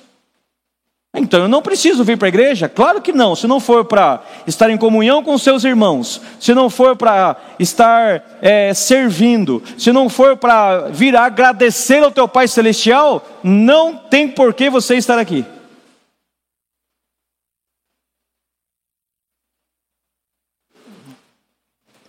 [1.13, 2.69] Então eu não preciso vir para a igreja?
[2.69, 3.35] Claro que não.
[3.35, 8.39] Se não for para estar em comunhão com seus irmãos, se não for para estar
[8.41, 14.55] é, servindo, se não for para vir agradecer ao teu Pai Celestial, não tem por
[14.55, 15.45] que você estar aqui.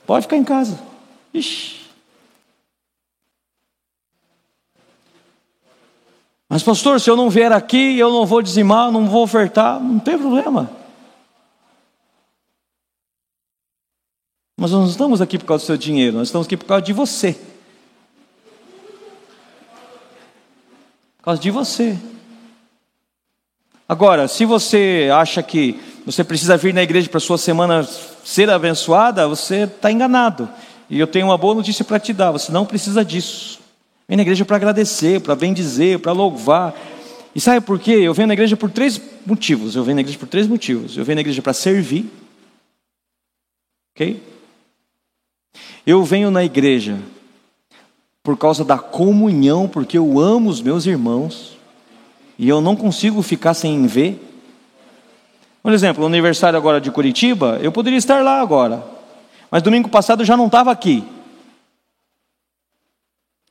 [0.06, 0.80] Pode ficar em casa.
[1.34, 1.81] Ixi.
[6.52, 9.98] Mas, pastor, se eu não vier aqui, eu não vou dizimar, não vou ofertar, não
[10.00, 10.70] tem problema.
[14.60, 16.82] Mas nós não estamos aqui por causa do seu dinheiro, nós estamos aqui por causa
[16.84, 17.40] de você.
[21.20, 21.98] Por causa de você.
[23.88, 27.88] Agora, se você acha que você precisa vir na igreja para sua semana
[28.26, 30.50] ser abençoada, você está enganado.
[30.90, 33.61] E eu tenho uma boa notícia para te dar: você não precisa disso.
[34.12, 36.76] Vem na igreja para agradecer, para bendizer, para louvar.
[37.34, 37.92] E sabe por quê?
[37.92, 39.74] Eu venho na igreja por três motivos.
[39.74, 40.98] Eu venho na igreja por três motivos.
[40.98, 42.12] Eu venho na igreja para servir.
[43.96, 44.22] Ok?
[45.88, 47.00] Eu venho na igreja
[48.22, 51.58] por causa da comunhão, porque eu amo os meus irmãos.
[52.38, 54.22] E eu não consigo ficar sem ver.
[55.64, 58.84] Por exemplo, o aniversário agora de Curitiba, eu poderia estar lá agora.
[59.50, 61.02] Mas domingo passado eu já não estava aqui.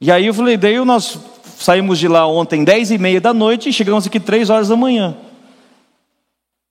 [0.01, 1.19] E aí eu falei, daí nós
[1.59, 4.77] saímos de lá ontem dez e meia da noite e chegamos aqui três horas da
[4.77, 5.17] manhã.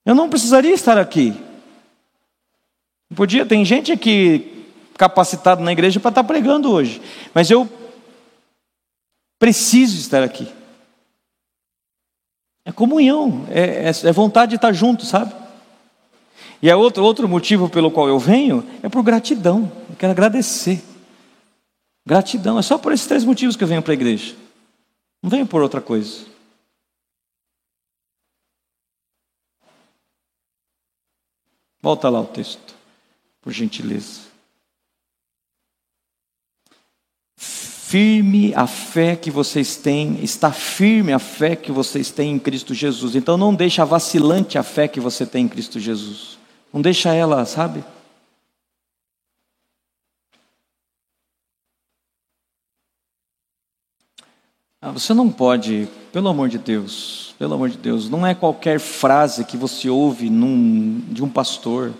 [0.03, 1.35] Eu não precisaria estar aqui.
[3.15, 4.65] Podia, tem gente aqui
[4.97, 7.01] capacitada na igreja para estar pregando hoje,
[7.33, 7.69] mas eu
[9.37, 10.47] preciso estar aqui.
[12.65, 15.33] É comunhão, é, é, é vontade de estar junto, sabe?
[16.61, 19.71] E é outro, outro motivo pelo qual eu venho é por gratidão.
[19.89, 20.83] Eu quero agradecer.
[22.09, 24.35] Gratidão, é só por esses três motivos que eu venho para a igreja.
[25.21, 26.25] Não venho por outra coisa.
[31.79, 32.73] Volta lá o texto,
[33.39, 34.21] por gentileza.
[37.37, 42.73] Firme a fé que vocês têm, está firme a fé que vocês têm em Cristo
[42.73, 43.15] Jesus.
[43.15, 46.39] Então não deixa vacilante a fé que você tem em Cristo Jesus.
[46.73, 47.83] Não deixa ela, sabe?
[54.81, 58.79] Ah, você não pode, pelo amor de Deus, pelo amor de Deus, não é qualquer
[58.79, 61.93] frase que você ouve num, de um pastor,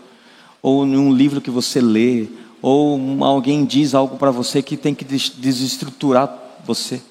[0.61, 2.27] ou num livro que você lê,
[2.61, 7.01] ou alguém diz algo para você que tem que desestruturar você.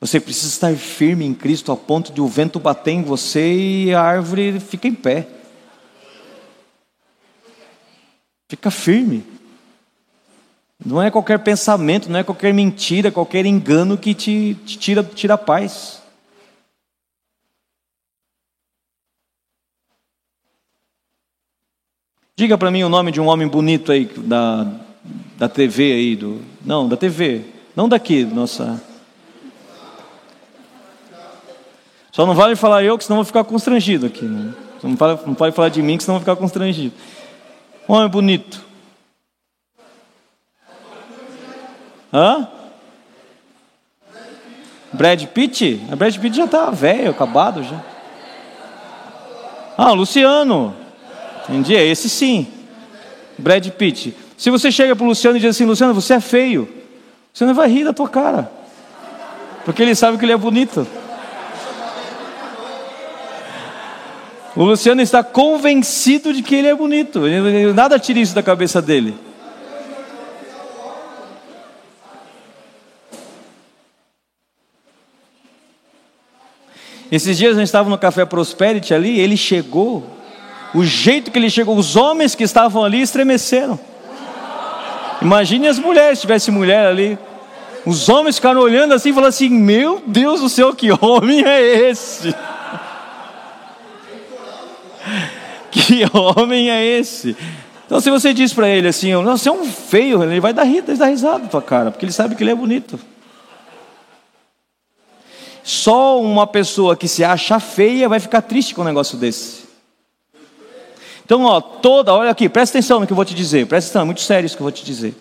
[0.00, 3.94] Você precisa estar firme em Cristo a ponto de o vento bater em você e
[3.94, 5.28] a árvore fica em pé.
[8.48, 9.35] Fica firme.
[10.84, 15.34] Não é qualquer pensamento, não é qualquer mentira, qualquer engano que te, te tira, tira
[15.34, 16.02] a paz.
[22.38, 24.70] Diga para mim o nome de um homem bonito aí da,
[25.38, 28.82] da TV aí, do, não, da TV, não daqui, nossa.
[32.12, 34.26] Só não vale falar eu, que senão vou ficar constrangido aqui.
[34.26, 34.54] Né?
[34.82, 36.94] Não, pode, não pode falar de mim, que senão vou ficar constrangido.
[37.88, 38.65] Homem bonito.
[42.16, 42.48] Hã?
[44.90, 45.82] Brad Pitt?
[45.92, 47.78] A Brad Pitt já tá velho, acabado já.
[49.76, 50.74] Ah, Luciano.
[51.46, 52.46] Entendi, é esse sim.
[53.36, 54.16] Brad Pitt.
[54.38, 56.66] Se você chega para o Luciano e diz assim, Luciano, você é feio.
[57.34, 58.50] Você não vai rir da tua cara.
[59.66, 60.86] Porque ele sabe que ele é bonito.
[64.56, 67.20] O Luciano está convencido de que ele é bonito.
[67.74, 69.14] Nada tira isso da cabeça dele.
[77.10, 80.04] Esses dias a gente estava no Café Prosperity ali, ele chegou,
[80.74, 83.78] o jeito que ele chegou, os homens que estavam ali estremeceram.
[85.22, 87.18] Imagine as mulheres, se tivesse mulher ali.
[87.84, 91.88] Os homens ficaram olhando assim e falando assim: Meu Deus do céu, que homem é
[91.88, 92.34] esse?
[95.70, 97.36] Que homem é esse?
[97.86, 100.64] Então, se você diz para ele assim, não, você é um feio, ele vai dar,
[100.64, 102.98] dar risada na tua cara, porque ele sabe que ele é bonito.
[105.66, 109.64] Só uma pessoa que se acha feia vai ficar triste com um negócio desse.
[111.24, 114.02] Então, ó, toda, olha aqui, presta atenção no que eu vou te dizer, presta atenção,
[114.02, 115.16] é muito sério isso que eu vou te dizer.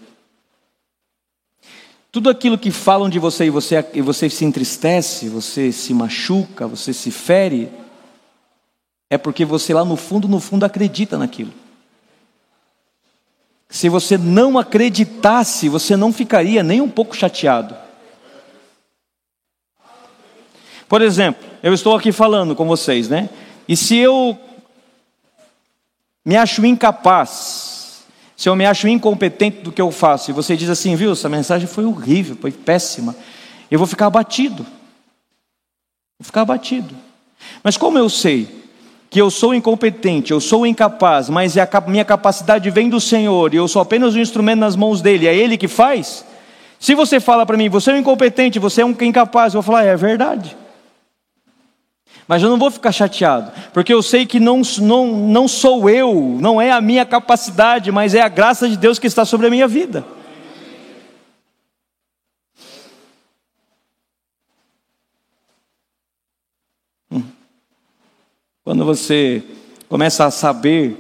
[2.11, 6.67] Tudo aquilo que falam de você e você, e você se entristece, você se machuca,
[6.67, 7.71] você se fere,
[9.09, 11.51] é porque você lá no fundo, no fundo acredita naquilo.
[13.67, 17.84] Se você não acreditasse, você não ficaria nem um pouco chateado.
[20.87, 23.29] Por exemplo, eu estou aqui falando com vocês, né?
[23.67, 24.37] E se eu
[26.23, 28.03] me acho incapaz,
[28.35, 31.29] se eu me acho incompetente do que eu faço, e você diz assim, viu, essa
[31.29, 33.15] mensagem foi horrível, foi péssima,
[33.69, 34.65] eu vou ficar abatido.
[36.19, 36.95] Vou ficar abatido.
[37.63, 38.63] Mas como eu sei
[39.09, 43.57] que eu sou incompetente, eu sou incapaz, mas a minha capacidade vem do Senhor e
[43.57, 46.25] eu sou apenas um instrumento nas mãos dele, é ele que faz.
[46.79, 49.73] Se você fala para mim, você é um incompetente, você é um incapaz, eu vou
[49.73, 50.55] falar, é verdade.
[52.27, 56.37] Mas eu não vou ficar chateado, porque eu sei que não, não, não sou eu,
[56.39, 59.49] não é a minha capacidade, mas é a graça de Deus que está sobre a
[59.51, 60.03] minha vida.
[68.63, 69.43] Quando você
[69.87, 70.97] começa a saber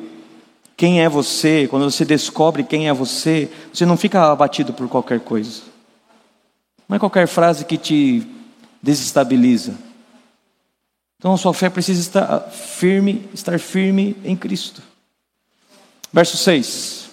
[0.77, 5.19] quem é você, quando você descobre quem é você, você não fica abatido por qualquer
[5.21, 5.63] coisa.
[6.87, 8.27] Não é qualquer frase que te
[8.83, 9.84] desestabiliza.
[11.25, 14.79] Então a sua fé precisa estar firme, estar firme em Cristo.
[16.13, 17.09] Verso 6.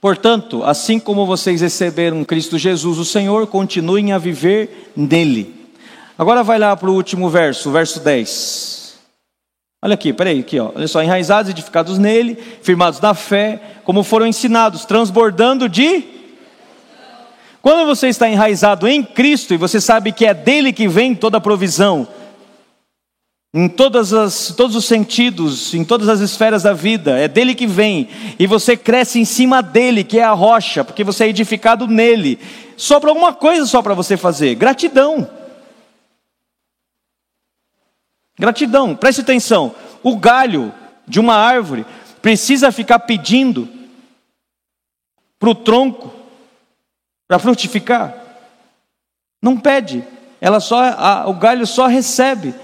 [0.00, 5.52] Portanto, assim como vocês receberam Cristo Jesus, o Senhor, continuem a viver nele.
[6.16, 8.94] Agora vai lá para o último verso, verso 10.
[9.82, 10.70] Olha aqui, peraí, aqui, ó.
[10.72, 16.04] Olha só, enraizados, edificados nele, firmados na fé, como foram ensinados, transbordando de.
[17.60, 21.38] Quando você está enraizado em Cristo e você sabe que é dele que vem toda
[21.38, 22.06] a provisão,
[23.56, 27.68] em todas as, todos os sentidos, em todas as esferas da vida, é dele que
[27.68, 31.86] vem, e você cresce em cima dele, que é a rocha, porque você é edificado
[31.86, 32.40] nele.
[32.76, 35.30] Sobra alguma coisa só para você fazer: gratidão.
[38.36, 39.72] Gratidão, preste atenção.
[40.02, 40.74] O galho
[41.06, 41.86] de uma árvore
[42.20, 43.68] precisa ficar pedindo
[45.38, 46.12] para o tronco
[47.28, 48.16] para frutificar?
[49.40, 50.02] Não pede,
[50.40, 52.63] ela só, a, o galho só recebe.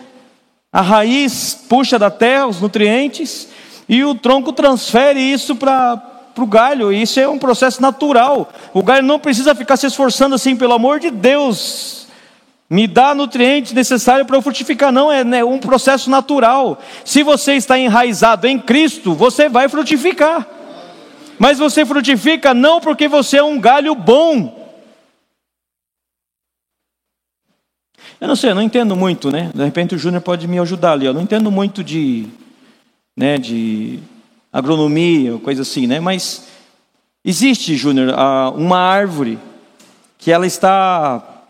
[0.72, 3.48] A raiz puxa da terra os nutrientes
[3.88, 6.00] e o tronco transfere isso para
[6.38, 6.92] o galho.
[6.92, 8.52] Isso é um processo natural.
[8.72, 12.00] O galho não precisa ficar se esforçando assim, pelo amor de Deus
[12.70, 14.92] me dá nutrientes necessários para eu frutificar.
[14.92, 16.78] Não, é né, um processo natural.
[17.04, 20.46] Se você está enraizado em Cristo, você vai frutificar.
[21.36, 24.59] Mas você frutifica não porque você é um galho bom.
[28.20, 29.50] Eu não sei, eu não entendo muito, né?
[29.54, 31.06] De repente o Júnior pode me ajudar ali.
[31.06, 32.26] Eu não entendo muito de,
[33.16, 33.98] né, de
[34.52, 36.00] agronomia, coisa assim, né?
[36.00, 36.46] Mas
[37.24, 38.14] existe, Júnior,
[38.56, 39.38] uma árvore
[40.18, 41.44] que ela está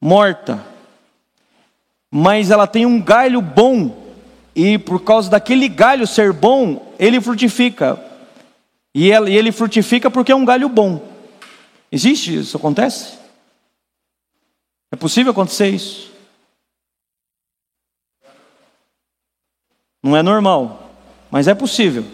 [0.00, 0.64] morta,
[2.12, 4.06] mas ela tem um galho bom,
[4.54, 7.98] e por causa daquele galho ser bom, ele frutifica.
[8.94, 11.02] E ele frutifica porque é um galho bom.
[11.90, 12.56] Existe isso?
[12.56, 13.18] Acontece?
[14.90, 16.12] É possível acontecer isso?
[20.02, 20.90] Não é normal,
[21.30, 22.04] mas é possível.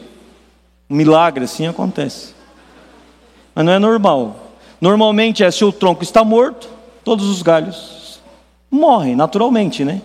[0.89, 2.35] Um milagre assim acontece.
[3.55, 4.53] Mas não é normal.
[4.81, 6.69] Normalmente é se o tronco está morto,
[7.05, 8.21] todos os galhos
[8.71, 10.01] morrem naturalmente, né?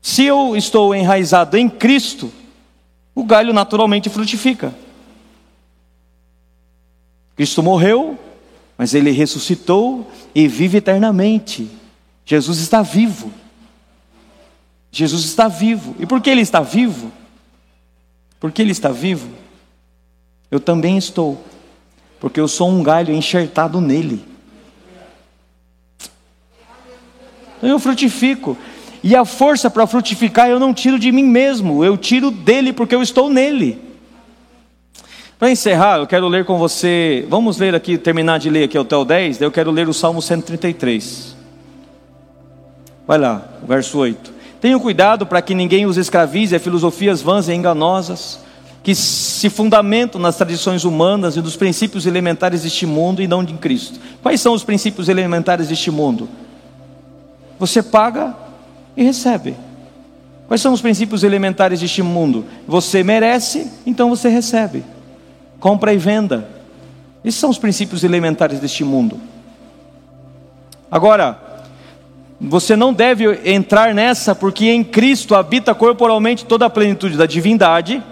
[0.00, 2.32] Se eu estou enraizado em Cristo,
[3.14, 4.74] o galho naturalmente frutifica.
[7.36, 8.18] Cristo morreu,
[8.78, 11.70] mas ele ressuscitou e vive eternamente.
[12.24, 13.32] Jesus está vivo.
[14.92, 15.94] Jesus está vivo.
[15.98, 17.12] E por que ele está vivo?
[18.40, 19.28] Porque ele está vivo,
[20.50, 21.44] eu também estou.
[22.18, 24.24] Porque eu sou um galho enxertado nele.
[27.58, 28.56] Então eu frutifico.
[29.02, 32.94] E a força para frutificar eu não tiro de mim mesmo, eu tiro dele porque
[32.94, 33.89] eu estou nele.
[35.40, 38.94] Para encerrar, eu quero ler com você, vamos ler aqui, terminar de ler aqui até
[38.94, 41.34] o 10, daí eu quero ler o Salmo 133.
[43.06, 44.34] Vai lá, verso 8.
[44.60, 48.40] Tenham cuidado para que ninguém os escravize a filosofias vãs e enganosas,
[48.82, 53.54] que se fundamentam nas tradições humanas e dos princípios elementares deste mundo e não de
[53.54, 53.98] Cristo.
[54.22, 56.28] Quais são os princípios elementares deste mundo?
[57.58, 58.36] Você paga
[58.94, 59.56] e recebe.
[60.46, 62.44] Quais são os princípios elementares deste mundo?
[62.68, 64.84] Você merece, então você recebe.
[65.60, 66.48] Compra e venda.
[67.22, 69.20] Esses são os princípios elementares deste mundo.
[70.90, 71.38] Agora,
[72.40, 78.02] você não deve entrar nessa, porque em Cristo habita corporalmente toda a plenitude da divindade.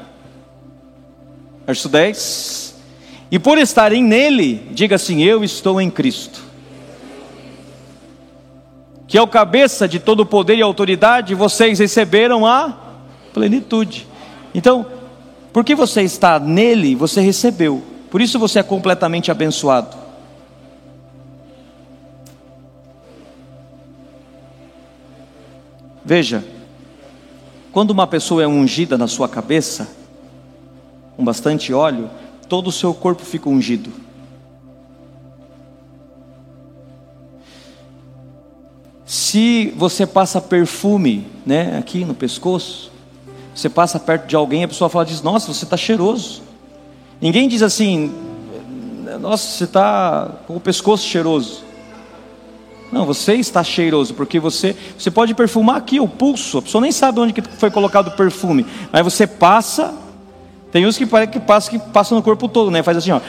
[1.67, 2.77] Verso 10.
[3.31, 6.41] E por estarem nele, diga assim: Eu estou em Cristo.
[9.07, 12.77] Que é o cabeça de todo o poder e autoridade, vocês receberam a
[13.33, 14.07] plenitude.
[14.55, 14.98] Então,
[15.53, 17.83] porque você está nele, você recebeu.
[18.11, 19.97] Por isso você é completamente abençoado.
[26.05, 26.43] Veja,
[27.71, 29.89] quando uma pessoa é ungida na sua cabeça,
[31.17, 32.11] com bastante óleo,
[32.49, 33.93] todo o seu corpo fica ungido.
[39.05, 42.91] Se você passa perfume, né, aqui no pescoço,
[43.59, 46.43] você passa perto de alguém, a pessoa fala diz: "Nossa, você está cheiroso".
[47.21, 48.15] Ninguém diz assim:
[49.21, 51.65] "Nossa, você está com o pescoço cheiroso".
[52.93, 56.93] Não, você está cheiroso, porque você, você pode perfumar aqui o pulso, a pessoa nem
[56.93, 59.93] sabe onde que foi colocado o perfume, mas você passa,
[60.71, 62.81] tem uns que parece que passa, que passa no corpo todo, né?
[62.85, 63.21] Faz assim, ó.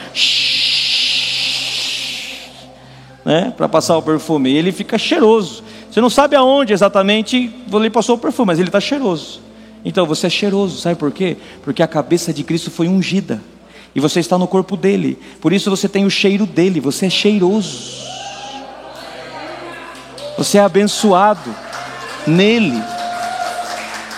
[3.25, 3.53] Né?
[3.55, 4.49] Para passar o perfume.
[4.49, 5.61] E ele fica cheiroso.
[5.91, 9.41] Você não sabe aonde exatamente ele passou o perfume, mas ele está cheiroso.
[9.83, 11.37] Então você é cheiroso, sabe por quê?
[11.63, 13.41] Porque a cabeça de Cristo foi ungida.
[13.95, 15.17] E você está no corpo dele.
[15.41, 18.07] Por isso você tem o cheiro dele, você é cheiroso.
[20.37, 21.53] Você é abençoado
[22.25, 22.81] nele.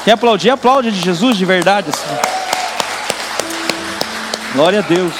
[0.03, 0.49] Quer aplaudir?
[0.49, 1.89] Aplaude de Jesus de verdade.
[1.89, 2.15] Assim.
[4.53, 5.13] Glória a Deus.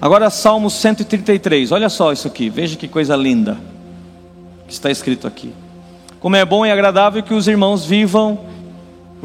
[0.00, 1.72] Agora Salmo 133.
[1.72, 2.50] Olha só isso aqui.
[2.50, 3.56] Veja que coisa linda
[4.66, 5.52] que está escrito aqui.
[6.20, 8.40] Como é bom e agradável que os irmãos vivam,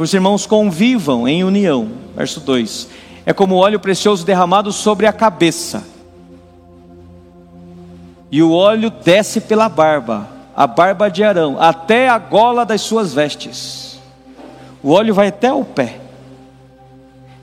[0.02, 1.90] os irmãos convivam em união.
[2.16, 2.90] Verso 2.
[3.26, 5.84] É como óleo precioso derramado sobre a cabeça
[8.32, 13.14] e o óleo desce pela barba, a barba de Arão, até a gola das suas
[13.14, 14.00] vestes.
[14.84, 16.00] O óleo vai até o pé.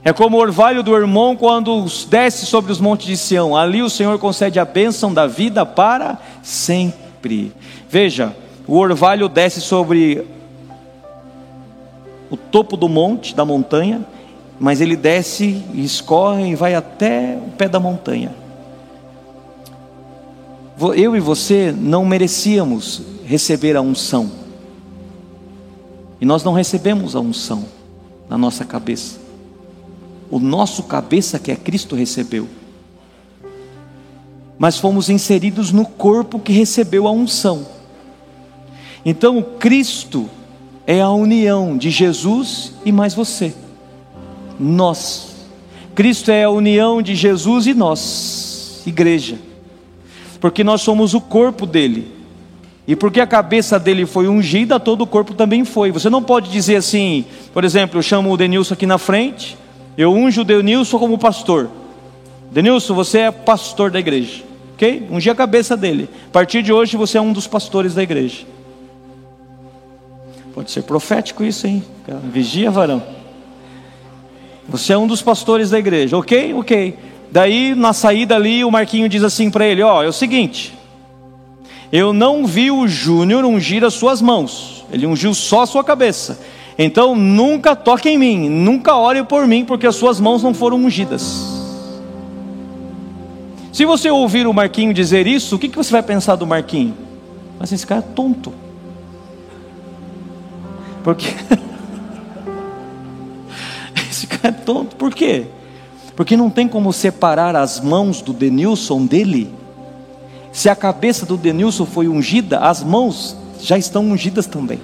[0.03, 3.57] É como o orvalho do irmão quando desce sobre os montes de Sião.
[3.57, 7.51] Ali o Senhor concede a bênção da vida para sempre.
[7.89, 8.33] Veja,
[8.65, 10.25] o orvalho desce sobre
[12.29, 14.05] o topo do monte, da montanha,
[14.59, 18.47] mas ele desce e escorre e vai até o pé da montanha
[20.95, 24.31] eu e você não merecíamos receber a unção.
[26.21, 27.65] E nós não recebemos a unção
[28.29, 29.19] na nossa cabeça.
[30.29, 32.47] O nosso cabeça que é Cristo recebeu.
[34.59, 37.65] Mas fomos inseridos no corpo que recebeu a unção.
[39.05, 40.29] Então, Cristo
[40.87, 43.53] é a união de Jesus e mais você.
[44.59, 45.35] Nós.
[45.93, 49.37] Cristo é a união de Jesus e nós, igreja
[50.39, 52.15] porque nós somos o corpo dele.
[52.87, 55.91] E porque a cabeça dele foi ungida, todo o corpo também foi.
[55.91, 59.57] Você não pode dizer assim, por exemplo, eu chamo o Denilson aqui na frente,
[59.97, 61.69] eu unjo o Denilson como pastor.
[62.49, 65.05] Denilson, você é pastor da igreja, ok?
[65.11, 66.09] Ungi a cabeça dele.
[66.29, 68.45] A partir de hoje você é um dos pastores da igreja.
[70.57, 71.83] Pode ser profético isso, hein?
[72.33, 73.03] Vigia, varão.
[74.67, 76.51] Você é um dos pastores da igreja, ok?
[76.55, 76.97] Ok.
[77.31, 80.75] Daí, na saída ali, o Marquinho diz assim para ele: Ó, oh, é o seguinte,
[81.91, 86.39] eu não vi o Júnior ungir as suas mãos, ele ungiu só a sua cabeça.
[86.75, 90.77] Então, nunca toque em mim, nunca ore por mim, porque as suas mãos não foram
[90.77, 91.55] ungidas.
[93.71, 96.97] Se você ouvir o Marquinho dizer isso, o que, que você vai pensar do Marquinho?
[97.59, 98.65] Mas esse cara é tonto.
[101.07, 101.27] Porque.
[104.11, 105.45] esse cara é tonto, por quê?
[106.17, 109.53] porque não tem como separar as mãos do Denilson dele.
[110.51, 114.81] Se a cabeça do Denilson foi ungida, as mãos já estão ungidas também.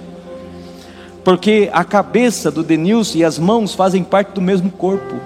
[1.24, 5.16] Porque a cabeça do Denilson e as mãos fazem parte do mesmo corpo.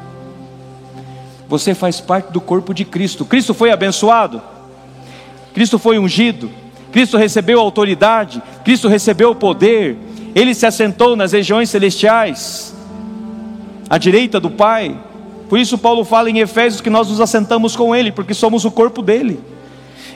[1.46, 3.24] Você faz parte do corpo de Cristo.
[3.24, 4.42] Cristo foi abençoado.
[5.55, 6.51] Cristo foi ungido.
[6.90, 8.42] Cristo recebeu autoridade.
[8.64, 10.07] Cristo recebeu poder.
[10.34, 12.74] Ele se assentou nas regiões celestiais,
[13.88, 14.96] à direita do Pai.
[15.48, 18.70] Por isso, Paulo fala em Efésios que nós nos assentamos com Ele, porque somos o
[18.70, 19.40] corpo dele.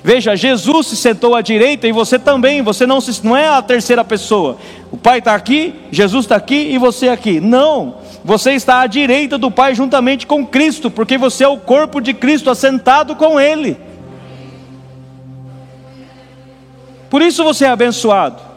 [0.04, 3.62] Veja, Jesus se sentou à direita e você também, você não, se, não é a
[3.62, 4.56] terceira pessoa.
[4.90, 7.40] O Pai está aqui, Jesus está aqui e você aqui.
[7.40, 12.00] Não, você está à direita do Pai juntamente com Cristo, porque você é o corpo
[12.00, 13.76] de Cristo assentado com Ele.
[17.08, 18.51] Por isso você é abençoado.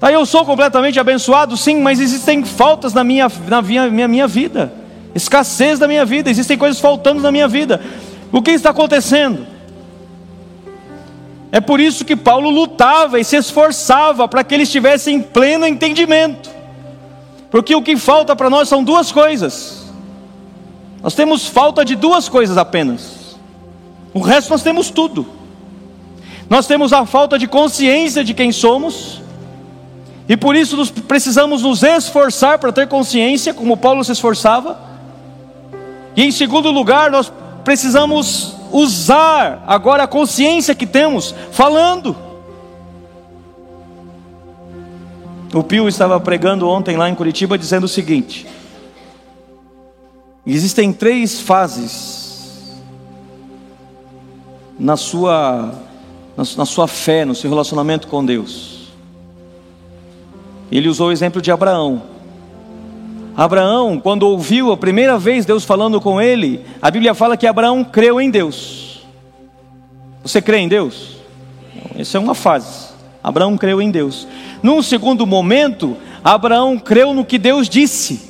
[0.00, 4.28] Tá, eu sou completamente abençoado, sim, mas existem faltas na minha, na minha, minha, minha
[4.28, 4.72] vida,
[5.14, 7.80] escassez da minha vida, existem coisas faltando na minha vida.
[8.30, 9.46] O que está acontecendo?
[11.50, 16.50] É por isso que Paulo lutava e se esforçava para que eles tivessem pleno entendimento.
[17.50, 19.86] Porque o que falta para nós são duas coisas.
[21.02, 23.36] Nós temos falta de duas coisas apenas.
[24.12, 25.26] O resto nós temos tudo.
[26.50, 29.22] Nós temos a falta de consciência de quem somos.
[30.28, 34.78] E por isso precisamos nos esforçar para ter consciência, como Paulo se esforçava.
[36.14, 37.32] E em segundo lugar, nós
[37.64, 42.14] precisamos usar agora a consciência que temos falando.
[45.54, 48.46] O Pio estava pregando ontem lá em Curitiba dizendo o seguinte:
[50.46, 52.76] existem três fases
[54.78, 55.72] na sua,
[56.36, 58.77] na sua fé, no seu relacionamento com Deus.
[60.70, 62.02] Ele usou o exemplo de Abraão.
[63.36, 67.84] Abraão, quando ouviu a primeira vez Deus falando com ele, a Bíblia fala que Abraão
[67.84, 69.06] creu em Deus.
[70.22, 71.18] Você crê em Deus?
[71.96, 72.88] Essa é uma fase.
[73.22, 74.26] Abraão creu em Deus.
[74.62, 78.28] Num segundo momento, Abraão creu no que Deus disse.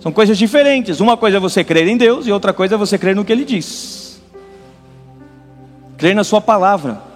[0.00, 1.00] São coisas diferentes.
[1.00, 3.32] Uma coisa é você crer em Deus e outra coisa é você crer no que
[3.32, 4.20] Ele diz.
[5.96, 7.11] Crer na Sua palavra.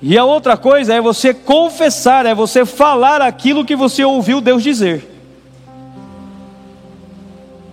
[0.00, 4.62] E a outra coisa é você confessar, é você falar aquilo que você ouviu Deus
[4.62, 5.12] dizer.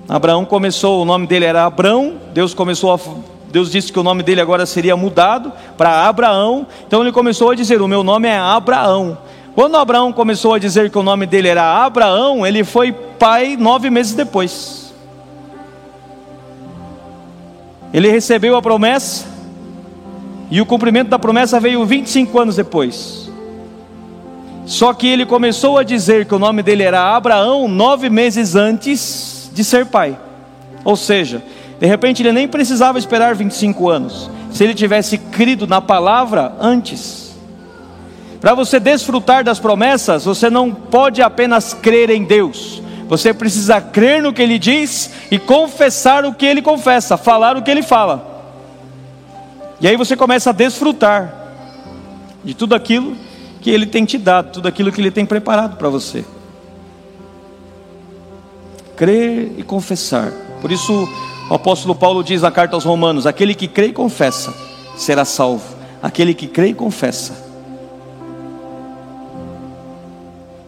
[0.08, 3.00] Abraão começou, o nome dele era Abrão, Deus começou a
[3.54, 6.66] Deus disse que o nome dele agora seria mudado para Abraão.
[6.88, 9.16] Então ele começou a dizer: O meu nome é Abraão.
[9.54, 13.92] Quando Abraão começou a dizer que o nome dele era Abraão, ele foi pai nove
[13.92, 14.92] meses depois.
[17.94, 19.28] Ele recebeu a promessa,
[20.54, 23.28] e o cumprimento da promessa veio 25 anos depois.
[24.68, 29.50] Só que ele começou a dizer que o nome dele era Abraão nove meses antes
[29.52, 30.16] de ser pai.
[30.86, 31.44] Ou seja,
[31.80, 37.36] de repente ele nem precisava esperar 25 anos, se ele tivesse crido na palavra antes.
[38.40, 44.22] Para você desfrutar das promessas, você não pode apenas crer em Deus, você precisa crer
[44.22, 48.33] no que Ele diz e confessar o que Ele confessa, falar o que Ele fala.
[49.84, 51.52] E aí você começa a desfrutar
[52.42, 53.18] de tudo aquilo
[53.60, 56.24] que Ele tem te dado, tudo aquilo que Ele tem preparado para você.
[58.96, 60.32] Crer e confessar.
[60.62, 61.06] Por isso,
[61.50, 64.54] o apóstolo Paulo diz na carta aos Romanos: aquele que crê e confessa
[64.96, 65.76] será salvo.
[66.02, 67.34] Aquele que crê e confessa.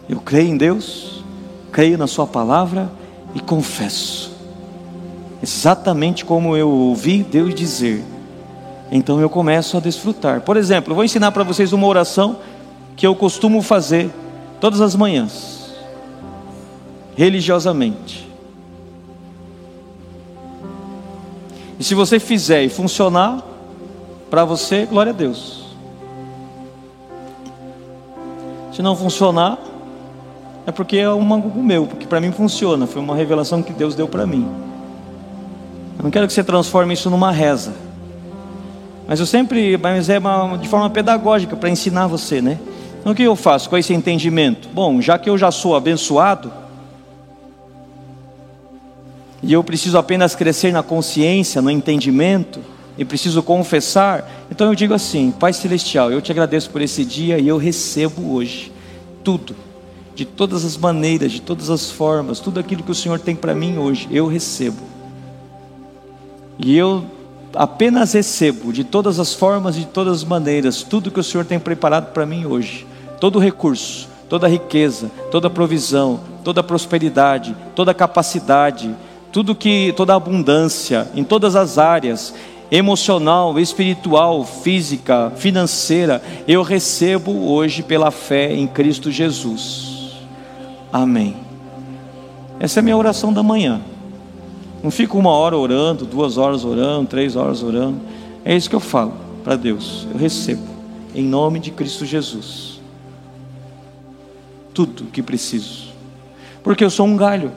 [0.09, 1.23] Eu creio em Deus,
[1.71, 2.91] creio na Sua palavra
[3.33, 4.35] e confesso.
[5.41, 8.03] Exatamente como eu ouvi Deus dizer.
[8.95, 10.39] Então eu começo a desfrutar.
[10.39, 12.37] Por exemplo, vou ensinar para vocês uma oração
[12.95, 14.09] que eu costumo fazer
[14.61, 15.75] todas as manhãs,
[17.13, 18.25] religiosamente.
[21.77, 23.43] E se você fizer e funcionar
[24.29, 25.65] para você, glória a Deus.
[28.71, 29.57] Se não funcionar,
[30.65, 33.93] é porque é um mango meu, porque para mim funciona, foi uma revelação que Deus
[33.93, 34.49] deu para mim.
[35.97, 37.84] Eu não quero que você transforme isso numa reza.
[39.07, 42.59] Mas eu sempre, mas é uma, de forma pedagógica para ensinar você, né?
[42.99, 44.67] Então o que eu faço com esse entendimento?
[44.73, 46.51] Bom, já que eu já sou abençoado,
[49.43, 52.59] e eu preciso apenas crescer na consciência, no entendimento,
[52.97, 57.37] e preciso confessar, então eu digo assim: Pai Celestial, eu te agradeço por esse dia
[57.37, 58.71] e eu recebo hoje
[59.23, 59.55] tudo,
[60.15, 63.53] de todas as maneiras, de todas as formas, tudo aquilo que o Senhor tem para
[63.53, 64.81] mim hoje, eu recebo.
[66.57, 67.05] E eu
[67.55, 71.45] apenas recebo de todas as formas e de todas as maneiras tudo que o Senhor
[71.45, 72.85] tem preparado para mim hoje,
[73.19, 78.93] todo recurso, toda riqueza, toda provisão, toda prosperidade, toda capacidade,
[79.31, 82.33] tudo que toda abundância em todas as áreas,
[82.71, 90.13] emocional, espiritual, física, financeira, eu recebo hoje pela fé em Cristo Jesus.
[90.91, 91.35] Amém.
[92.59, 93.81] Essa é a minha oração da manhã.
[94.85, 97.99] Não fico uma hora orando, duas horas orando, três horas orando.
[98.45, 100.05] É isso que eu falo para Deus.
[100.13, 100.61] Eu recebo
[101.15, 102.79] em nome de Cristo Jesus
[104.75, 105.87] tudo o que preciso,
[106.63, 107.51] porque eu sou um galho.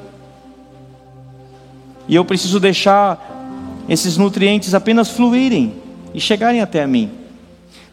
[2.08, 5.74] E eu preciso deixar esses nutrientes apenas fluírem
[6.14, 7.10] e chegarem até a mim.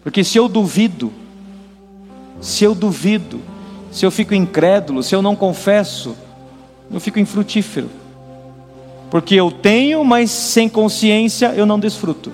[0.01, 1.11] Porque se eu duvido,
[2.39, 3.41] se eu duvido,
[3.91, 6.15] se eu fico incrédulo, se eu não confesso,
[6.89, 8.04] eu fico infrutífero.
[9.09, 12.31] Porque eu tenho, mas sem consciência eu não desfruto.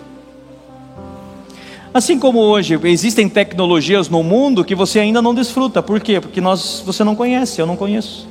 [1.94, 5.84] Assim como hoje existem tecnologias no mundo que você ainda não desfruta.
[5.84, 6.22] Por quê?
[6.22, 8.28] Porque nós, você não conhece, eu não conheço.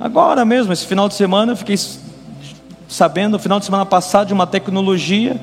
[0.00, 1.76] Agora mesmo, esse final de semana, eu fiquei
[2.88, 5.40] sabendo, final de semana passado, de uma tecnologia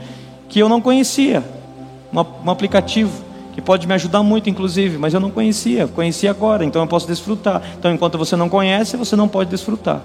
[0.50, 1.44] que eu não conhecia.
[2.12, 6.64] Um, um aplicativo que pode me ajudar muito, inclusive, mas eu não conhecia, conheci agora,
[6.64, 7.61] então eu posso desfrutar.
[7.78, 10.02] Então, enquanto você não conhece, você não pode desfrutar.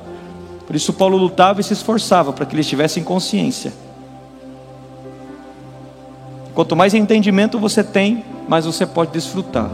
[0.66, 3.72] Por isso, Paulo lutava e se esforçava para que eles tivessem consciência.
[6.54, 9.70] Quanto mais entendimento você tem, mais você pode desfrutar.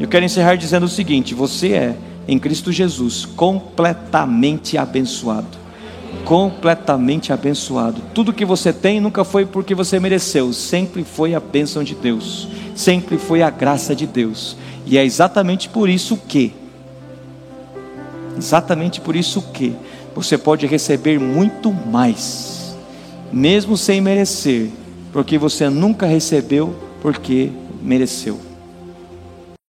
[0.00, 1.96] Eu quero encerrar dizendo o seguinte: você é,
[2.26, 5.65] em Cristo Jesus, completamente abençoado.
[6.24, 8.02] Completamente abençoado.
[8.12, 12.48] Tudo que você tem nunca foi porque você mereceu, sempre foi a bênção de Deus,
[12.74, 14.56] sempre foi a graça de Deus.
[14.84, 16.52] E é exatamente por isso que,
[18.36, 19.74] exatamente por isso que,
[20.14, 22.74] você pode receber muito mais,
[23.32, 24.70] mesmo sem merecer
[25.16, 27.50] porque você nunca recebeu porque
[27.82, 28.38] mereceu.